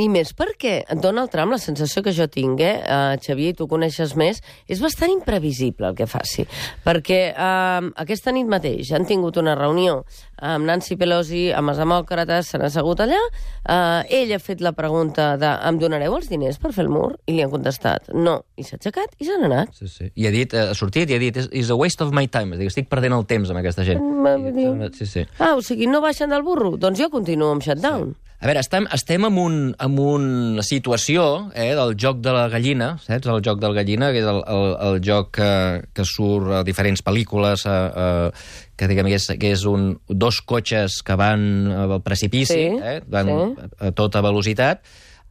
I 0.00 0.07
més 0.09 0.30
perquè 0.33 0.78
Donald 1.02 1.28
Trump, 1.33 1.52
la 1.52 1.59
sensació 1.61 2.00
que 2.02 2.12
jo 2.16 2.25
tinc, 2.33 2.61
eh, 2.64 2.78
uh, 2.80 3.19
Xavier, 3.21 3.52
tu 3.59 3.66
coneixes 3.69 4.14
més, 4.16 4.38
és 4.71 4.80
bastant 4.80 5.11
imprevisible 5.12 5.90
el 5.90 5.97
que 5.99 6.07
faci. 6.09 6.47
Perquè 6.87 7.19
uh, 7.35 7.90
aquesta 8.00 8.33
nit 8.33 8.49
mateix 8.49 8.92
han 8.97 9.04
tingut 9.04 9.37
una 9.37 9.54
reunió 9.59 9.99
amb 10.40 10.64
Nancy 10.64 10.97
Pelosi, 10.97 11.50
amb 11.52 11.69
els 11.75 11.80
demòcrates, 11.83 12.49
s'han 12.49 12.64
assegut 12.64 13.02
allà, 13.04 13.19
uh, 13.21 14.00
ell 14.09 14.33
ha 14.33 14.38
fet 14.40 14.62
la 14.64 14.73
pregunta 14.73 15.35
de 15.40 15.50
em 15.69 15.78
donareu 15.83 16.16
els 16.16 16.30
diners 16.33 16.57
per 16.62 16.73
fer 16.73 16.87
el 16.87 16.92
mur? 16.95 17.11
I 17.28 17.37
li 17.37 17.45
han 17.45 17.52
contestat 17.52 18.09
no. 18.14 18.38
I 18.57 18.64
s'ha 18.64 18.78
aixecat 18.80 19.12
i 19.21 19.28
s'han 19.28 19.45
anat. 19.50 19.75
Sí, 19.76 19.90
sí. 19.90 20.09
I 20.16 20.30
ha 20.30 20.33
dit, 20.33 20.54
ha 20.57 20.73
sortit 20.78 21.11
i 21.11 21.19
ha 21.19 21.21
dit, 21.21 21.37
"Is- 21.37 21.71
a 21.71 21.76
waste 21.76 22.02
of 22.04 22.12
my 22.16 22.26
time, 22.26 22.54
és 22.57 22.59
dir, 22.59 22.69
estic 22.73 22.88
perdent 22.88 23.12
el 23.12 23.26
temps 23.26 23.50
amb 23.50 23.59
aquesta 23.59 23.85
gent. 23.85 24.00
I-. 24.00 24.97
Sí, 24.97 25.07
sí. 25.07 25.26
Ah, 25.38 25.54
o 25.57 25.61
sigui, 25.61 25.87
no 25.87 26.00
baixen 26.00 26.30
del 26.30 26.42
burro? 26.42 26.76
Doncs 26.76 26.99
jo 26.99 27.11
continuo 27.11 27.52
amb 27.52 27.62
shutdown. 27.62 28.16
A 28.40 28.49
veure, 28.49 28.62
estem, 28.64 28.87
estem 28.97 29.26
en, 29.28 29.37
un, 29.37 29.56
en 29.76 29.97
una 30.00 30.62
situació 30.64 31.50
eh, 31.52 31.75
del 31.76 31.92
joc 32.00 32.23
de 32.25 32.32
la 32.32 32.47
gallina, 32.49 32.94
saps? 33.04 33.28
El 33.28 33.42
joc 33.44 33.61
del 33.61 33.75
gallina, 33.76 34.09
que 34.14 34.23
és 34.23 34.28
el, 34.30 34.40
el, 34.49 34.70
el 34.87 34.97
joc 35.04 35.28
que, 35.37 35.50
que 35.92 36.06
surt 36.09 36.54
a 36.56 36.62
diferents 36.64 37.04
pel·lícules, 37.04 37.66
eh, 37.68 37.75
eh, 38.00 38.70
que 38.80 38.88
diguem 38.88 39.11
que 39.12 39.18
és, 39.20 39.28
que 39.42 39.52
és 39.52 39.66
un, 39.68 39.90
dos 40.09 40.40
cotxes 40.40 41.02
que 41.04 41.18
van 41.20 41.44
al 41.82 41.99
precipici, 42.00 42.56
Sí, 42.56 42.80
eh, 42.80 43.02
van 43.12 43.28
sí. 43.28 43.37
a, 43.37 43.70
a 43.90 43.92
tota 43.92 44.25
velocitat, 44.25 44.80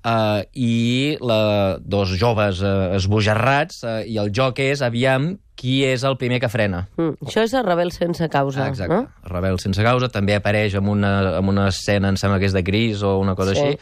eh, 0.06 0.48
i 0.54 1.18
la, 1.22 1.78
dos 1.82 2.14
joves 2.20 2.62
eh, 2.62 2.96
esbojarrats, 2.98 3.84
eh, 3.84 4.04
i 4.08 4.18
el 4.22 4.32
joc 4.36 4.60
és, 4.64 4.82
aviam, 4.86 5.34
qui 5.60 5.82
és 5.84 6.06
el 6.08 6.16
primer 6.18 6.40
que 6.40 6.48
frena. 6.48 6.86
Mm. 6.96 7.18
Això 7.28 7.44
és 7.44 7.54
el 7.54 7.66
rebel 7.66 7.92
sense 7.92 8.30
causa, 8.32 8.64
Ah, 8.66 8.70
Exacte. 8.70 8.94
no? 8.94 9.10
Rebel 9.28 9.60
sense 9.60 9.84
causa, 9.84 10.08
també 10.08 10.36
apareix 10.38 10.76
en 10.80 10.88
una, 10.88 11.38
en 11.40 11.50
una 11.52 11.68
escena, 11.68 12.08
em 12.10 12.16
sembla 12.16 12.40
que 12.40 12.46
és 12.48 12.54
de 12.56 12.64
Gris 12.64 13.04
o 13.04 13.18
una 13.20 13.36
cosa 13.36 13.54
Sí. 13.56 13.60
així. 13.62 13.78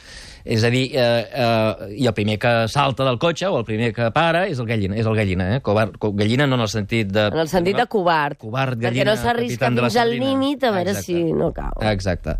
És 0.48 0.63
a 0.63 0.70
dir, 0.72 0.86
eh, 0.96 1.27
eh, 1.27 1.88
i 2.00 2.06
el 2.08 2.13
primer 2.16 2.38
que 2.39 2.51
salta 2.72 3.04
del 3.04 3.18
cotxe 3.20 3.50
o 3.51 3.58
el 3.60 3.66
primer 3.68 3.89
que 3.94 4.06
para 4.16 4.46
és 4.48 4.60
el 4.63 4.68
gallina, 4.70 4.96
és 4.96 5.06
el 5.06 5.16
gallina, 5.18 5.50
eh? 5.58 5.60
Covard, 5.66 5.98
co, 6.00 6.13
gallina 6.16 6.48
no 6.48 6.56
en 6.56 6.63
el 6.63 6.70
sentit 6.72 7.10
de... 7.12 7.25
En 7.34 7.42
el 7.44 7.50
sentit 7.51 7.75
de 7.75 7.86
covard. 7.92 8.38
Covard, 8.39 8.77
Perquè 8.77 8.88
gallina, 8.94 9.12
no 9.12 9.18
s'arrisca 9.22 9.70
fins 9.74 9.98
al 10.00 10.13
límit 10.16 10.63
a 10.63 10.72
veure 10.72 10.94
Exacte. 10.96 11.06
si 11.12 11.34
no 11.36 11.51
cau. 11.51 11.75
Exacte. 11.92 12.38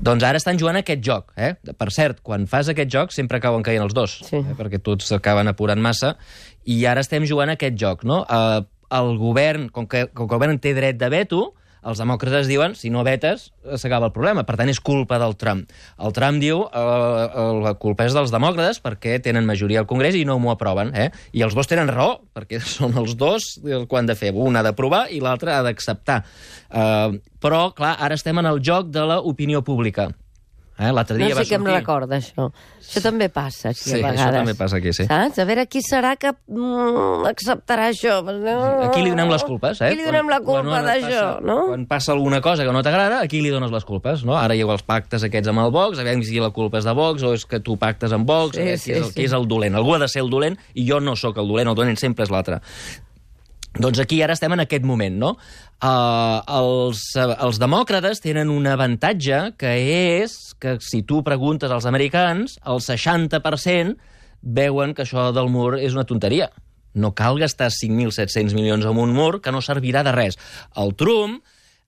Doncs 0.00 0.24
ara 0.24 0.40
estan 0.40 0.58
jugant 0.58 0.80
aquest 0.80 1.04
joc. 1.04 1.34
Eh? 1.36 1.52
Per 1.76 1.90
cert, 1.92 2.22
quan 2.24 2.48
fas 2.48 2.72
aquest 2.72 2.90
joc 2.90 3.12
sempre 3.12 3.36
acaben 3.42 3.62
caient 3.66 3.84
els 3.84 3.92
dos, 3.94 4.20
Sí. 4.24 4.40
eh? 4.40 4.56
perquè 4.56 4.80
tots 4.82 5.12
s'acaben 5.12 5.48
apurant 5.52 5.80
massa, 5.84 6.16
i 6.64 6.84
ara 6.88 7.04
estem 7.04 7.26
jugant 7.28 7.52
aquest 7.52 7.76
joc. 7.76 8.04
No? 8.08 8.24
Eh, 8.24 8.60
el 8.96 9.16
govern, 9.20 9.68
com 9.68 9.86
que, 9.86 10.06
com 10.08 10.26
que 10.26 10.34
el 10.34 10.38
govern 10.40 10.58
té 10.58 10.72
dret 10.74 10.96
de 10.98 11.08
veto, 11.12 11.54
els 11.86 12.00
demòcrates 12.00 12.48
diuen, 12.50 12.74
si 12.76 12.90
no 12.92 13.04
vetes, 13.06 13.50
eh, 13.64 13.78
s'acaba 13.80 14.10
el 14.10 14.12
problema. 14.12 14.44
Per 14.46 14.56
tant, 14.60 14.68
és 14.68 14.80
culpa 14.80 15.18
del 15.18 15.36
Trump. 15.40 15.70
El 15.98 16.12
Trump 16.16 16.40
diu, 16.42 16.62
eh, 16.66 17.42
la 17.64 17.74
culpa 17.80 18.04
és 18.04 18.16
dels 18.16 18.32
demòcrates 18.32 18.82
perquè 18.84 19.20
tenen 19.22 19.46
majoria 19.46 19.80
al 19.80 19.86
Congrés 19.86 20.14
i 20.14 20.24
no 20.24 20.38
m'ho 20.38 20.52
aproven. 20.52 20.94
Eh? 20.94 21.10
I 21.32 21.42
els 21.42 21.54
dos 21.54 21.66
tenen 21.66 21.88
raó, 21.88 22.20
perquè 22.34 22.60
són 22.76 22.96
els 23.00 23.16
dos 23.16 23.58
el 23.64 23.86
que 23.88 23.96
han 23.96 24.06
de 24.06 24.16
fer. 24.16 24.32
Un 24.34 24.56
ha 24.56 24.62
d'aprovar 24.62 25.08
i 25.10 25.20
l'altre 25.20 25.54
ha 25.54 25.62
d'acceptar. 25.62 26.22
Eh, 26.70 27.20
però, 27.40 27.70
clar, 27.74 27.96
ara 27.98 28.14
estem 28.14 28.38
en 28.38 28.46
el 28.46 28.60
joc 28.60 28.90
de 28.92 29.06
l'opinió 29.06 29.64
pública. 29.64 30.10
Eh? 30.80 30.90
L'altre 30.96 31.18
No 31.18 31.26
dia 31.26 31.34
va 31.36 31.42
sé 31.44 31.50
què 31.50 31.58
em 31.58 31.64
sortir... 31.66 31.76
recorda, 31.76 32.16
això. 32.16 32.46
Això 32.80 33.02
també 33.04 33.28
passa 33.28 33.68
aquí, 33.70 33.82
Sí, 33.84 33.92
a 33.92 33.98
això 33.98 34.06
vegades. 34.08 34.36
també 34.40 34.54
passa 34.56 34.78
aquí, 34.80 34.92
sí. 34.96 35.04
Saps? 35.06 35.38
A 35.38 35.44
veure, 35.44 35.66
qui 35.68 35.82
serà 35.84 36.14
que 36.16 36.32
mm, 36.32 37.26
acceptarà 37.28 37.90
això? 37.92 38.16
A 38.24 38.88
qui 38.94 39.02
li 39.04 39.10
donem 39.12 39.28
les 39.30 39.44
culpes, 39.44 39.82
eh? 39.82 39.90
A 39.90 39.92
qui 39.92 40.00
li 40.00 40.06
donem 40.08 40.30
la 40.32 40.40
culpa 40.40 40.80
d'això, 40.86 41.26
no? 41.44 41.58
Quan 41.68 41.84
passa 41.90 42.14
alguna 42.16 42.40
cosa 42.40 42.64
que 42.64 42.72
no 42.72 42.82
t'agrada, 42.82 43.20
a 43.20 43.28
qui 43.28 43.42
li 43.44 43.52
dones 43.52 43.70
les 43.70 43.84
culpes, 43.84 44.24
no? 44.24 44.38
Ara 44.40 44.56
hi 44.56 44.64
ha 44.64 44.72
els 44.72 44.82
pactes 44.88 45.22
aquests 45.28 45.52
amb 45.52 45.62
el 45.66 45.70
Vox, 45.76 46.00
a 46.00 46.08
veure 46.08 46.24
si 46.24 46.40
la 46.40 46.50
culpa 46.50 46.80
és 46.80 46.88
de 46.88 46.96
Vox 46.96 47.22
o 47.28 47.34
és 47.36 47.44
que 47.44 47.60
tu 47.60 47.76
pactes 47.76 48.12
amb 48.16 48.26
Vox, 48.26 48.56
Sí, 48.56 48.62
a 48.62 48.64
veure 48.64 48.78
sí, 48.80 48.90
qui, 48.90 48.96
és 48.96 49.02
el, 49.04 49.12
sí. 49.12 49.14
qui 49.20 49.28
és 49.28 49.36
el 49.36 49.46
dolent. 49.46 49.76
Algú 49.76 49.94
ha 49.94 50.00
de 50.02 50.08
ser 50.08 50.24
el 50.24 50.30
dolent 50.32 50.56
i 50.74 50.88
jo 50.88 50.98
no 51.04 51.14
sóc 51.14 51.36
el 51.38 51.46
dolent, 51.52 51.68
el 51.68 51.78
dolent 51.78 52.00
sempre 52.00 52.24
és 52.24 52.32
l'altre. 52.32 52.60
Doncs 53.78 54.00
aquí 54.02 54.18
ara 54.22 54.34
estem 54.34 54.50
en 54.56 54.64
aquest 54.64 54.82
moment, 54.86 55.14
no? 55.20 55.34
Uh, 55.80 56.40
els, 56.58 57.04
uh, 57.14 57.36
els 57.46 57.60
demòcrates 57.62 58.18
tenen 58.20 58.50
un 58.50 58.66
avantatge 58.66 59.52
que 59.60 59.74
és 60.18 60.34
que 60.60 60.74
si 60.82 61.04
tu 61.06 61.22
preguntes 61.24 61.70
als 61.70 61.86
americans, 61.86 62.58
el 62.66 62.82
60% 62.82 63.94
veuen 64.42 64.94
que 64.96 65.06
això 65.06 65.30
del 65.36 65.52
mur 65.52 65.78
és 65.78 65.94
una 65.94 66.04
tonteria. 66.08 66.50
No 66.98 67.12
cal 67.14 67.38
gastar 67.38 67.70
5.700 67.70 68.56
milions 68.58 68.84
en 68.88 68.98
un 68.98 69.14
mur 69.14 69.38
que 69.40 69.54
no 69.54 69.62
servirà 69.62 70.02
de 70.02 70.16
res. 70.16 70.40
El 70.74 70.96
Trump, 70.98 71.38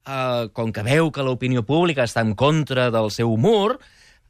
uh, 0.07 0.47
com 0.55 0.71
que 0.71 0.87
veu 0.87 1.11
que 1.11 1.27
l'opinió 1.27 1.67
pública 1.67 2.07
està 2.07 2.23
en 2.23 2.37
contra 2.39 2.93
del 2.95 3.11
seu 3.11 3.35
mur, 3.37 3.81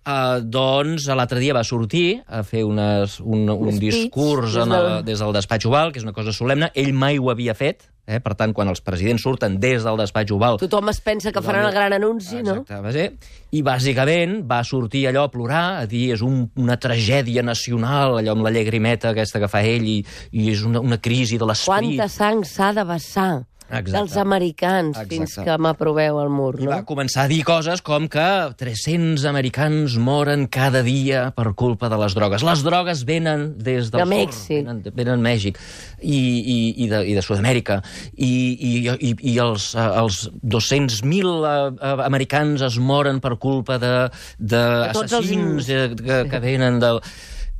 Uh, 0.03 0.41
doncs 0.43 1.05
l'altre 1.15 1.39
dia 1.39 1.55
va 1.55 1.63
sortir 1.63 2.25
a 2.27 2.41
fer 2.43 2.65
unes, 2.67 3.21
un, 3.23 3.45
un 3.47 3.69
speech 3.71 4.09
discurs 4.09 4.57
en 4.59 4.75
el, 4.75 4.89
des 5.07 5.21
del 5.23 5.31
despatx 5.37 5.69
oval, 5.71 5.93
que 5.95 6.03
és 6.03 6.07
una 6.07 6.15
cosa 6.17 6.35
solemne. 6.35 6.73
Ell 6.75 6.91
mai 6.91 7.21
ho 7.23 7.31
havia 7.31 7.55
fet, 7.55 7.85
eh? 8.11 8.19
per 8.19 8.35
tant, 8.35 8.51
quan 8.51 8.67
els 8.73 8.83
presidents 8.83 9.23
surten 9.23 9.61
des 9.63 9.87
del 9.87 10.01
despatx 10.01 10.35
oval... 10.35 10.59
Tothom 10.59 10.91
es 10.91 10.99
pensa 11.07 11.31
que 11.31 11.45
faran 11.45 11.69
el 11.69 11.77
gran 11.77 11.95
anunci, 11.95 12.41
no? 12.43 12.65
Exacte, 12.65 12.81
va 12.83 12.95
ser. 12.97 13.07
I 13.55 13.63
bàsicament 13.63 14.41
va 14.51 14.59
sortir 14.67 15.05
allò 15.07 15.29
a 15.29 15.31
plorar, 15.31 15.63
a 15.85 15.87
dir 15.87 16.09
és 16.17 16.27
un, 16.27 16.49
una 16.59 16.81
tragèdia 16.83 17.47
nacional, 17.47 18.19
allò 18.19 18.35
amb 18.35 18.49
la 18.49 18.55
llagrimeta 18.59 19.13
aquesta 19.15 19.39
que 19.39 19.53
fa 19.53 19.63
ell, 19.63 19.87
i, 19.87 20.01
i 20.35 20.51
és 20.51 20.67
una, 20.67 20.83
una 20.83 20.99
crisi 20.99 21.39
de 21.39 21.47
l'esperit. 21.47 21.95
Quanta 21.95 22.11
sang 22.11 22.43
s'ha 22.43 22.75
de 22.75 22.89
vessar 22.91 23.31
Exacte. 23.73 23.93
dels 23.97 24.17
americans 24.21 24.91
Exacte. 24.99 25.17
fins 25.17 25.35
que 25.47 25.55
m'aproveu 25.65 26.19
el 26.21 26.29
mur, 26.29 26.53
I 26.61 26.67
no? 26.67 26.71
va 26.75 26.83
començar 26.85 27.25
a 27.25 27.31
dir 27.31 27.41
coses 27.49 27.81
com 27.81 28.05
que 28.13 28.27
300 28.61 29.25
americans 29.31 29.97
moren 29.97 30.47
cada 30.53 30.83
dia 30.85 31.31
per 31.33 31.55
culpa 31.57 31.89
de 31.89 31.97
les 32.03 32.15
drogues. 32.15 32.45
Les 32.45 32.63
drogues 32.67 33.05
venen 33.09 33.55
des 33.57 33.91
del 33.91 34.03
De 34.03 34.07
sur, 34.07 34.13
Mèxic. 34.13 34.61
Venen, 34.63 34.83
de- 34.85 34.93
venen 34.95 35.17
de 35.23 35.25
Mèxic 35.25 35.59
i, 36.03 36.19
i, 36.19 36.59
i 36.85 36.89
de, 36.93 37.03
i 37.09 37.17
de 37.17 37.23
Sud-amèrica. 37.25 37.81
I, 38.13 38.33
i, 38.55 38.73
i, 39.09 39.15
i 39.33 39.37
els, 39.41 39.73
eh, 39.75 39.89
els 40.03 40.29
200.000 40.45 41.33
eh, 41.81 41.93
americans 42.05 42.63
es 42.69 42.77
moren 42.79 43.21
per 43.25 43.37
culpa 43.41 43.79
de, 43.83 43.95
de 44.39 44.63
tots 44.93 45.13
els 45.13 45.13
assassins 45.25 45.69
eh, 45.73 45.87
que, 45.97 46.25
que 46.31 46.41
venen 46.45 46.81
del... 46.83 47.01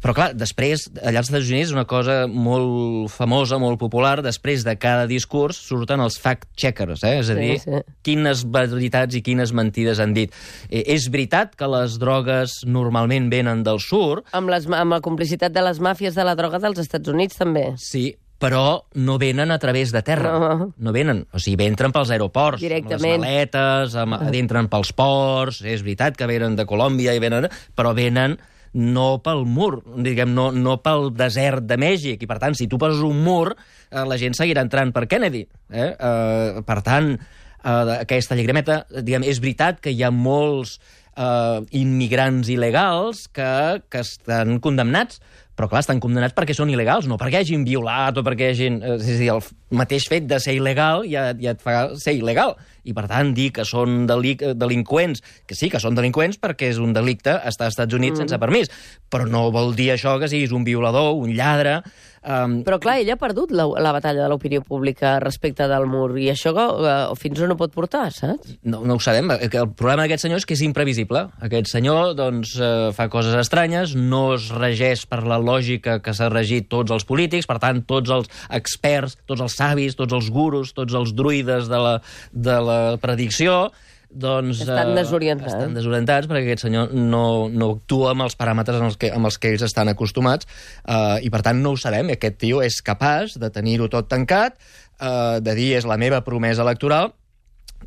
Però, 0.03 0.13
clar, 0.17 0.33
després, 0.35 0.89
allà 0.99 1.21
als 1.23 1.29
Estats 1.31 1.49
Units, 1.53 1.71
una 1.71 1.85
cosa 1.87 2.25
molt 2.27 3.11
famosa, 3.15 3.59
molt 3.63 3.79
popular, 3.79 4.17
després 4.25 4.65
de 4.67 4.75
cada 4.83 5.07
discurs 5.07 5.61
surten 5.63 6.03
els 6.03 6.17
fact-checkers, 6.19 7.05
eh? 7.07 7.13
és 7.21 7.31
a 7.31 7.37
Sí, 7.37 7.41
dir, 7.41 7.59
sí. 7.63 7.83
quines 8.03 8.43
veritats 8.51 9.15
i 9.15 9.23
quines 9.23 9.53
mentides 9.55 10.01
han 10.03 10.13
dit. 10.17 10.35
Eh, 10.69 10.83
és 10.97 11.07
veritat 11.13 11.55
que 11.55 11.69
les 11.71 11.95
drogues 12.03 12.59
normalment 12.67 13.31
venen 13.31 13.63
del 13.63 13.79
sur, 13.79 14.25
Amb, 14.35 14.51
les, 14.51 14.67
amb 14.67 14.97
la 14.97 15.01
complicitat 15.01 15.55
de 15.55 15.63
les 15.63 15.79
màfies 15.79 16.19
de 16.19 16.27
la 16.27 16.35
droga 16.35 16.59
dels 16.59 16.83
Estats 16.83 17.09
Units, 17.09 17.39
també. 17.39 17.71
sí, 17.79 18.17
però 18.43 18.83
no 18.99 19.21
venen 19.23 19.53
a 19.55 19.59
través 19.63 19.93
de 19.95 20.01
terra. 20.03 20.33
No. 20.35 20.73
no 20.77 20.91
venen. 20.93 21.21
O 21.31 21.39
sigui, 21.39 21.63
entren 21.71 21.93
pels 21.95 22.11
aeroports, 22.11 22.59
Directament. 22.59 23.21
amb 23.21 23.23
les 23.23 23.29
maletes, 23.31 23.95
amb, 24.03 24.17
entren 24.35 24.67
pels 24.67 24.91
ports, 24.99 25.61
és 25.63 25.85
veritat 25.87 26.17
que 26.19 26.27
venen 26.27 26.57
de 26.59 26.67
Colòmbia, 26.67 27.15
i 27.15 27.23
venen, 27.23 27.47
però 27.79 27.95
venen 27.95 28.35
no 28.73 29.21
pel 29.25 29.45
mur, 29.45 29.83
diguem, 30.05 30.33
no, 30.33 30.49
no 30.53 30.79
pel 30.85 31.11
desert 31.17 31.67
de 31.69 31.77
Mèxic, 31.81 32.25
i 32.25 32.29
per 32.29 32.39
tant, 32.41 32.57
si 32.57 32.69
tu 32.71 32.81
poses 32.81 33.03
un 33.05 33.21
mur, 33.25 33.53
eh, 33.53 34.05
la 34.09 34.19
gent 34.21 34.37
seguirà 34.39 34.65
entrant 34.65 34.95
per 34.95 35.07
Kennedy. 35.11 35.45
Eh? 35.69 35.91
Eh, 35.93 36.63
per 36.67 36.81
tant, 36.87 37.13
eh, 37.15 37.95
aquesta 37.99 38.39
llagrimeta, 38.39 38.83
diguem, 39.01 39.27
és 39.29 39.43
veritat 39.45 39.83
que 39.85 39.93
hi 39.93 40.03
ha 40.03 40.13
molts 40.15 40.79
eh, 41.17 41.61
immigrants 41.83 42.49
il·legals 42.53 43.27
que, 43.37 43.53
que 43.93 44.05
estan 44.07 44.59
condemnats 44.65 45.21
però 45.57 45.69
clar, 45.69 45.83
estan 45.85 46.01
condemnats 46.01 46.35
perquè 46.37 46.57
són 46.57 46.73
il·legals, 46.73 47.09
no 47.11 47.19
perquè 47.21 47.43
hagin 47.43 47.65
violat 47.67 48.19
o 48.19 48.25
perquè 48.27 48.53
hagin... 48.53 48.81
eh, 48.83 48.99
És 49.03 49.17
a 49.17 49.19
dir, 49.21 49.31
el 49.35 49.43
mateix 49.77 50.09
fet 50.09 50.29
de 50.29 50.39
ser 50.41 50.57
il·legal 50.57 51.05
ja, 51.09 51.31
ja 51.39 51.57
et 51.57 51.65
fa 51.65 51.91
ser 52.01 52.17
il·legal. 52.19 52.57
I, 52.83 52.95
per 52.97 53.05
tant, 53.07 53.31
dir 53.37 53.53
que 53.55 53.63
són 53.69 54.09
delic 54.11 54.43
delinqüents, 54.59 55.23
que 55.47 55.55
sí, 55.55 55.69
que 55.71 55.79
són 55.83 55.95
delinqüents 55.95 56.41
perquè 56.43 56.73
és 56.73 56.81
un 56.83 56.95
delicte 56.97 57.37
estar 57.47 57.69
als 57.69 57.77
Estats 57.77 57.95
Units 57.95 58.17
mm. 58.17 58.25
sense 58.25 58.41
permís, 58.43 58.73
però 59.13 59.29
no 59.29 59.51
vol 59.55 59.77
dir 59.79 59.93
això 59.95 60.17
que 60.19 60.31
siguis 60.33 60.55
un 60.57 60.65
violador, 60.67 61.15
un 61.21 61.37
lladre... 61.37 61.83
Um, 62.23 62.61
Però 62.63 62.77
clar, 62.79 63.01
ell 63.03 63.09
ha 63.11 63.17
perdut 63.19 63.51
la, 63.51 63.65
la 63.83 63.91
batalla 63.91 64.23
de 64.23 64.29
l'opinió 64.31 64.61
pública 64.63 65.17
respecte 65.19 65.67
del 65.67 65.89
mur, 65.91 66.13
i 66.23 66.29
això 66.31 66.53
eh, 66.55 66.93
fins 67.19 67.41
on 67.43 67.51
ho 67.51 67.57
pot 67.59 67.75
portar, 67.75 68.05
saps? 68.15 68.53
no, 68.63 68.85
no 68.87 68.95
ho 68.95 69.03
sabem. 69.03 69.33
El 69.35 69.51
el 69.51 69.73
problema 69.75 70.05
d'aquest 70.05 70.29
senyor 70.29 70.39
és 70.39 70.47
que 70.47 70.55
és 70.55 70.63
imprevisible. 70.63 71.25
Aquest 71.43 71.73
senyor 71.73 72.15
doncs, 72.15 72.55
eh, 72.63 72.93
fa 72.95 73.09
coses 73.11 73.35
estranyes, 73.41 73.97
no 73.99 74.37
es 74.37 74.53
regeix 74.55 75.03
per 75.11 75.25
la 75.27 75.41
lògica 75.45 75.99
que 76.03 76.15
s'ha 76.17 76.31
regit 76.33 76.69
tots 76.73 76.95
els 76.95 77.07
polítics, 77.09 77.49
per 77.51 77.59
tant, 77.63 77.83
tots 77.89 78.13
els 78.15 78.31
experts, 78.51 79.19
tots 79.29 79.45
els 79.45 79.57
savis, 79.59 79.99
tots 79.99 80.15
els 80.17 80.31
gurus, 80.33 80.75
tots 80.77 80.95
els 80.95 81.15
druides 81.19 81.71
de 81.71 81.81
la, 81.81 81.97
de 82.33 82.61
la 82.63 82.79
predicció, 83.03 83.73
doncs... 84.13 84.61
Estan 84.61 84.93
eh, 84.93 84.97
desorientats. 85.01 85.55
Estan 85.55 85.75
desorientats 85.77 86.29
perquè 86.31 86.45
aquest 86.45 86.67
senyor 86.67 86.93
no, 86.93 87.49
no 87.49 87.71
actua 87.79 88.13
amb 88.13 88.27
els 88.27 88.37
paràmetres 88.39 88.79
en 88.81 88.91
els 88.91 88.99
que, 89.01 89.11
amb 89.15 89.29
els 89.29 89.39
que 89.41 89.53
ells 89.55 89.65
estan 89.67 89.91
acostumats 89.93 90.49
eh, 90.85 91.25
i, 91.25 91.33
per 91.33 91.43
tant, 91.47 91.63
no 91.65 91.73
ho 91.73 91.81
sabem. 91.81 92.13
Aquest 92.13 92.39
tio 92.43 92.63
és 92.65 92.83
capaç 92.85 93.39
de 93.41 93.51
tenir-ho 93.55 93.89
tot 93.93 94.11
tancat, 94.13 94.61
eh, 95.01 95.41
de 95.41 95.57
dir 95.59 95.73
és 95.81 95.89
la 95.89 95.99
meva 96.01 96.23
promesa 96.27 96.65
electoral, 96.67 97.15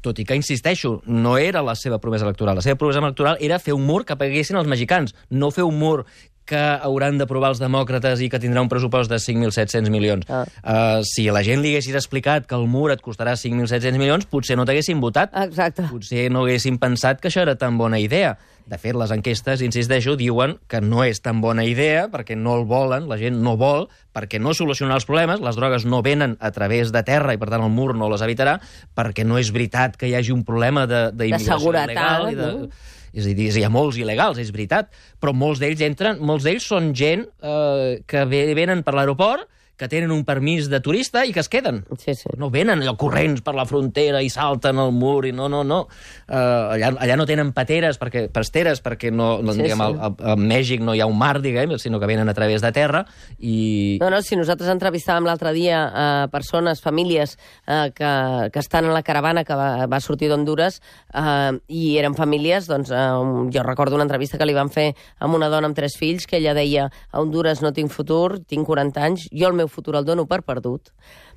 tot 0.04 0.20
i 0.20 0.26
que, 0.28 0.38
insisteixo, 0.38 1.00
no 1.06 1.38
era 1.38 1.64
la 1.66 1.76
seva 1.80 2.00
promesa 2.04 2.26
electoral. 2.28 2.60
La 2.60 2.66
seva 2.66 2.80
promesa 2.80 3.02
electoral 3.04 3.40
era 3.40 3.62
fer 3.62 3.76
un 3.78 3.86
mur 3.88 4.04
que 4.06 4.18
paguessin 4.20 4.60
els 4.60 4.70
mexicans, 4.70 5.16
no 5.30 5.54
fer 5.56 5.66
un 5.66 5.78
mur 5.80 6.06
que 6.46 6.62
hauran 6.86 7.18
d'aprovar 7.20 7.52
els 7.56 7.62
demòcrates 7.62 8.22
i 8.22 8.30
que 8.30 8.40
tindrà 8.42 8.62
un 8.64 8.70
pressupost 8.72 9.12
de 9.12 9.18
5.700 9.22 9.90
milions. 9.94 10.26
Ah. 10.30 10.44
Uh, 10.62 11.04
si 11.06 11.28
la 11.34 11.44
gent 11.46 11.64
li 11.64 11.74
haguessis 11.74 11.98
explicat 11.98 12.46
que 12.50 12.58
el 12.58 12.68
mur 12.72 12.92
et 12.94 13.02
costarà 13.02 13.34
5.700 13.40 13.98
milions, 13.98 14.28
potser 14.30 14.58
no 14.58 14.66
t'haguessin 14.66 15.02
votat. 15.02 15.34
Exacte. 15.46 15.88
Potser 15.92 16.30
no 16.34 16.46
haguessin 16.46 16.78
pensat 16.82 17.22
que 17.22 17.32
això 17.34 17.44
era 17.46 17.58
tan 17.60 17.78
bona 17.82 18.00
idea. 18.00 18.36
De 18.66 18.80
fet, 18.82 18.96
les 18.98 19.12
enquestes, 19.14 19.62
insisteixo, 19.62 20.16
diuen 20.18 20.56
que 20.72 20.80
no 20.82 21.04
és 21.06 21.20
tan 21.22 21.38
bona 21.38 21.62
idea 21.70 22.08
perquè 22.10 22.34
no 22.34 22.56
el 22.58 22.64
volen, 22.66 23.06
la 23.06 23.18
gent 23.22 23.38
no 23.46 23.54
vol, 23.62 23.86
perquè 24.16 24.40
no 24.42 24.56
solucionarà 24.58 24.98
els 24.98 25.06
problemes, 25.06 25.44
les 25.46 25.60
drogues 25.60 25.86
no 25.86 26.02
venen 26.02 26.34
a 26.42 26.50
través 26.56 26.90
de 26.96 27.04
terra 27.06 27.36
i, 27.36 27.38
per 27.38 27.52
tant, 27.54 27.62
el 27.62 27.70
mur 27.70 27.94
no 27.94 28.10
les 28.10 28.24
evitarà, 28.26 28.58
perquè 28.98 29.22
no 29.26 29.38
és 29.38 29.54
veritat 29.54 30.00
que 30.02 30.10
hi 30.10 30.16
hagi 30.18 30.34
un 30.34 30.42
problema 30.48 30.88
de- 30.90 31.12
d'immigració 31.14 31.76
il·legal 31.76 32.32
i 32.32 32.40
de... 32.42 32.52
no? 32.66 32.70
És 33.16 33.26
a 33.26 33.34
dir, 33.36 33.48
hi 33.56 33.64
ha 33.64 33.72
molts 33.72 33.98
il·legals, 34.02 34.40
és 34.44 34.52
veritat, 34.52 34.92
però 35.24 35.32
molts 35.32 35.62
d'ells 35.64 35.82
entren, 35.86 36.20
molts 36.20 36.44
d'ells 36.44 36.68
són 36.68 36.92
gent 36.98 37.24
eh, 37.40 38.02
que 38.08 38.26
ve, 38.28 38.42
venen 38.58 38.84
per 38.84 38.98
l'aeroport, 38.98 39.48
que 39.78 39.90
tenen 39.92 40.12
un 40.12 40.24
permís 40.26 40.70
de 40.72 40.80
turista 40.80 41.26
i 41.26 41.34
que 41.36 41.42
es 41.44 41.50
queden. 41.52 41.84
Sí, 42.00 42.16
sí. 42.16 42.30
No 42.40 42.50
venen 42.54 42.82
allò 42.82 42.96
corrents 43.00 43.44
per 43.46 43.56
la 43.58 43.66
frontera 43.68 44.22
i 44.24 44.30
salten 44.32 44.80
el 44.80 44.94
mur 44.96 45.26
i 45.28 45.34
no, 45.36 45.50
no, 45.52 45.64
no. 45.68 45.82
Uh, 46.30 46.76
allà, 46.76 46.94
allà 47.04 47.18
no 47.20 47.28
tenen 47.28 47.52
pateres, 47.56 48.00
perquè, 48.02 48.28
pasteres, 48.34 48.82
perquè 48.84 49.12
no, 49.12 49.36
no, 49.44 49.56
Sí, 49.56 49.64
diguem, 49.64 49.82
sí. 49.82 50.00
a, 50.00 50.12
a, 50.32 50.36
Mèxic 50.40 50.84
no 50.84 50.96
hi 50.96 51.02
ha 51.04 51.08
un 51.10 51.18
mar, 51.18 51.40
diguem, 51.44 51.76
sinó 51.80 52.00
que 52.00 52.10
venen 52.10 52.30
a 52.30 52.36
través 52.38 52.64
de 52.64 52.72
terra 52.76 53.06
i... 53.40 53.98
No, 54.02 54.10
no, 54.12 54.22
si 54.26 54.38
nosaltres 54.40 54.72
entrevistàvem 54.72 55.28
l'altre 55.28 55.54
dia 55.56 55.82
a 55.86 56.06
persones, 56.32 56.82
famílies 56.84 57.38
eh, 57.68 57.92
que, 57.96 58.12
que 58.52 58.60
estan 58.60 58.86
en 58.86 58.94
la 58.96 59.04
caravana 59.04 59.46
que 59.48 59.56
va, 59.56 59.86
va 59.92 60.02
sortir 60.04 60.30
d'Honduras 60.32 60.80
eh, 61.14 61.52
i 61.68 61.96
eren 62.00 62.18
famílies, 62.18 62.70
doncs 62.72 62.92
eh, 62.92 63.06
jo 63.54 63.66
recordo 63.66 64.00
una 64.00 64.08
entrevista 64.08 64.40
que 64.40 64.48
li 64.48 64.58
van 64.58 64.72
fer 64.74 64.92
amb 65.20 65.38
una 65.38 65.50
dona 65.52 65.72
amb 65.72 65.78
tres 65.78 65.98
fills 66.00 66.28
que 66.28 66.40
ella 66.42 66.56
deia 66.58 66.90
a 66.90 67.22
Honduras 67.22 67.64
no 67.64 67.74
tinc 67.76 67.94
futur, 67.94 68.40
tinc 68.48 68.68
40 68.68 69.06
anys, 69.06 69.28
jo 69.32 69.50
el 69.50 69.58
meu 69.58 69.65
futur 69.72 69.96
el 70.00 70.06
dono 70.06 70.26
per 70.30 70.42
perdut. 70.46 70.92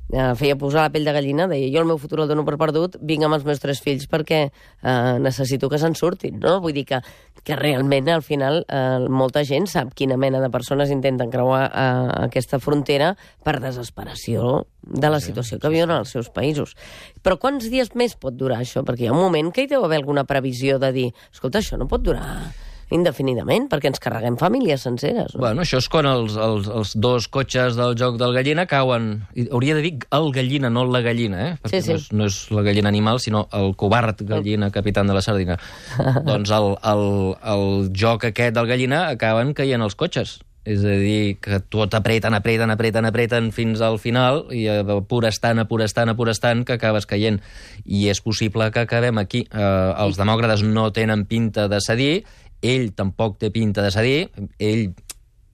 Eh, 0.09 0.33
feia 0.41 0.57
posar 0.57 0.87
la 0.87 0.93
pell 0.93 1.05
de 1.05 1.13
gallina, 1.13 1.45
deia 1.51 1.69
jo 1.69 1.83
el 1.83 1.89
meu 1.89 1.99
futur 2.01 2.23
el 2.23 2.29
dono 2.31 2.45
per 2.47 2.57
perdut, 2.61 2.97
vinc 3.05 3.27
amb 3.27 3.37
els 3.37 3.45
meus 3.45 3.61
tres 3.61 3.83
fills 3.85 4.07
perquè 4.09 4.39
eh, 4.49 5.17
necessito 5.21 5.69
que 5.69 5.81
se'n 5.81 5.97
surtin, 5.99 6.39
no? 6.41 6.55
Vull 6.65 6.73
dir 6.79 6.87
que, 6.89 7.03
que 7.45 7.59
realment 7.61 8.09
al 8.15 8.25
final 8.25 8.63
eh, 8.65 9.05
molta 9.13 9.45
gent 9.45 9.69
sap 9.69 9.93
quina 9.99 10.17
mena 10.17 10.41
de 10.41 10.49
persones 10.49 10.95
intenten 10.95 11.29
creuar 11.29 11.67
eh, 11.69 12.23
aquesta 12.25 12.57
frontera 12.63 13.13
per 13.45 13.59
desesperació 13.61 14.65
de 14.81 15.13
la 15.13 15.21
situació 15.21 15.61
que 15.61 15.75
viuen 15.75 15.93
als 15.93 16.15
seus 16.17 16.33
països. 16.33 16.73
Però 17.21 17.37
quants 17.37 17.69
dies 17.69 17.93
més 17.93 18.17
pot 18.17 18.33
durar 18.33 18.63
això? 18.63 18.87
Perquè 18.89 19.05
hi 19.05 19.13
ha 19.13 19.17
un 19.17 19.21
moment 19.21 19.53
que 19.53 19.67
hi 19.67 19.71
deu 19.71 19.85
haver 19.85 20.01
alguna 20.01 20.25
previsió 20.25 20.81
de 20.81 20.93
dir 20.97 21.07
escolta, 21.29 21.61
això 21.61 21.77
no 21.77 21.91
pot 21.91 22.01
durar 22.07 22.49
indefinidament, 22.95 23.69
perquè 23.71 23.91
ens 23.91 24.01
carreguem 24.03 24.39
famílies 24.41 24.85
senceres. 24.87 25.35
No? 25.35 25.43
Bueno, 25.43 25.65
això 25.65 25.81
és 25.83 25.89
quan 25.93 26.09
els, 26.09 26.37
els, 26.41 26.69
els 26.73 26.95
dos 26.97 27.29
cotxes 27.33 27.77
del 27.79 27.97
joc 28.01 28.19
del 28.21 28.35
gallina 28.37 28.67
cauen... 28.71 29.11
i 29.35 29.49
Hauria 29.53 29.77
de 29.79 29.85
dir 29.85 29.95
el 30.15 30.31
gallina, 30.33 30.71
no 30.73 30.87
la 30.89 31.03
gallina, 31.05 31.45
eh? 31.49 31.53
Perquè 31.63 31.83
Sí, 31.83 31.87
sí. 31.87 31.93
No, 31.93 31.99
és, 31.99 32.11
no 32.13 32.29
és 32.31 32.41
la 32.55 32.65
gallina 32.67 32.93
animal, 32.93 33.21
sinó 33.21 33.47
el 33.53 33.75
covard 33.77 34.25
gallina, 34.29 34.73
capitán 34.75 35.09
de 35.09 35.17
la 35.17 35.23
sardina. 35.25 35.59
doncs 36.29 36.53
el, 36.55 36.75
el, 36.93 37.07
el 37.55 37.67
joc 37.97 38.29
aquest 38.31 38.57
del 38.57 38.69
gallina 38.71 39.07
acaben 39.13 39.55
caient 39.57 39.85
els 39.85 39.99
cotxes. 39.99 40.39
És 40.69 40.83
a 40.85 40.97
dir, 41.01 41.39
que 41.41 41.63
tot 41.73 41.95
apreten, 41.97 42.35
apreten, 42.37 42.69
apreten, 42.69 43.07
apreten 43.09 43.47
fins 43.57 43.81
al 43.81 43.97
final 44.03 44.43
i 44.53 44.67
a 44.69 44.83
pura 45.09 45.31
estant, 45.33 45.63
a 45.63 45.65
pura 45.71 45.87
estant, 45.89 46.13
a 46.13 46.17
pura 46.19 46.35
estant, 46.35 46.65
que 46.69 46.77
acabes 46.77 47.09
caient. 47.09 47.39
I 47.87 48.09
és 48.13 48.21
possible 48.21 48.67
que 48.75 48.83
acabem 48.85 49.17
aquí. 49.23 49.47
Eh, 49.49 49.93
els 50.05 50.21
demòcrates 50.21 50.67
no 50.67 50.91
tenen 50.93 51.25
pinta 51.31 51.69
de 51.73 51.81
cedir, 51.81 52.27
ell 52.63 52.93
tampoc 52.95 53.39
té 53.39 53.51
pinta 53.51 53.83
de 53.83 53.91
cedir, 53.91 54.31
ell 54.59 54.95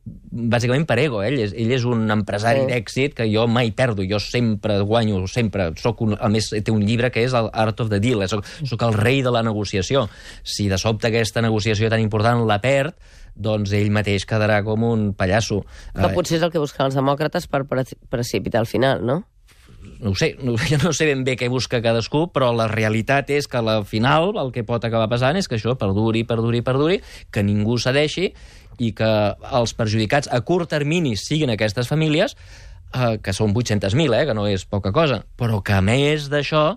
bàsicament 0.04 0.84
per 0.84 0.98
ego, 1.00 1.22
ell 1.24 1.38
és, 1.40 1.54
ell 1.56 1.70
és 1.72 1.84
un 1.88 2.02
empresari 2.12 2.60
Sí. 2.60 2.66
d'èxit 2.68 3.14
que 3.16 3.26
jo 3.32 3.46
mai 3.48 3.70
perdo, 3.72 4.04
jo 4.04 4.18
sempre 4.20 4.80
guanyo, 4.80 5.26
sempre, 5.26 5.70
soc 5.80 6.02
un, 6.04 6.16
a 6.20 6.28
més 6.28 6.50
té 6.50 6.70
un 6.70 6.82
llibre 6.84 7.10
que 7.10 7.24
és 7.24 7.32
el 7.32 7.48
Art 7.52 7.80
of 7.80 7.88
the 7.88 8.00
Deal, 8.00 8.22
eh, 8.22 8.28
soc, 8.28 8.44
soc 8.64 8.82
el 8.82 8.92
rei 8.92 9.22
de 9.22 9.30
la 9.32 9.42
negociació. 9.42 10.08
Si 10.42 10.68
de 10.68 10.76
sobte 10.78 11.08
aquesta 11.08 11.40
negociació 11.40 11.88
tan 11.88 12.00
important 12.00 12.44
la 12.46 12.60
perd, 12.60 12.92
doncs 13.34 13.72
ell 13.72 13.90
mateix 13.90 14.26
quedarà 14.26 14.62
com 14.62 14.82
un 14.84 15.12
pallasso. 15.14 15.64
Que 15.94 16.06
Eh, 16.10 16.14
potser 16.14 16.36
és 16.36 16.42
el 16.42 16.52
que 16.52 16.58
busquen 16.62 16.86
els 16.86 16.94
demòcrates 16.94 17.48
per 17.48 17.64
pre 17.64 17.84
precipitar 18.10 18.60
al 18.60 18.66
final, 18.66 19.00
no? 19.04 19.24
No 20.01 20.11
ho 20.11 20.14
sé, 20.18 20.35
no, 20.42 20.57
jo 20.70 20.79
no 20.83 20.92
sé 20.97 21.09
ben 21.09 21.25
bé 21.27 21.37
què 21.40 21.49
busca 21.53 21.83
cadascú, 21.85 22.27
però 22.35 22.51
la 22.57 22.68
realitat 22.70 23.31
és 23.35 23.49
que 23.51 23.61
a 23.61 23.64
la 23.64 23.79
final 23.88 24.35
el 24.40 24.53
que 24.55 24.64
pot 24.66 24.85
acabar 24.85 25.09
passant 25.12 25.38
és 25.40 25.49
que 25.49 25.59
això 25.59 25.77
perduri, 25.81 26.25
perduri, 26.29 26.62
perduri, 26.66 27.01
que 27.33 27.44
ningú 27.47 27.79
cedeixi 27.81 28.31
i 28.83 28.92
que 28.97 29.11
els 29.55 29.75
perjudicats 29.79 30.31
a 30.33 30.40
curt 30.47 30.73
termini 30.75 31.14
siguin 31.20 31.53
aquestes 31.55 31.90
famílies, 31.90 32.35
eh, 32.94 33.16
que 33.23 33.35
són 33.37 33.55
800.000, 33.55 34.14
eh, 34.18 34.27
que 34.27 34.35
no 34.35 34.49
és 34.51 34.66
poca 34.66 34.92
cosa, 34.92 35.23
però 35.38 35.62
que 35.62 35.77
a 35.77 35.83
més 35.85 36.29
d'això 36.33 36.75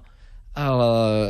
a 0.58 0.68
la, 0.74 0.88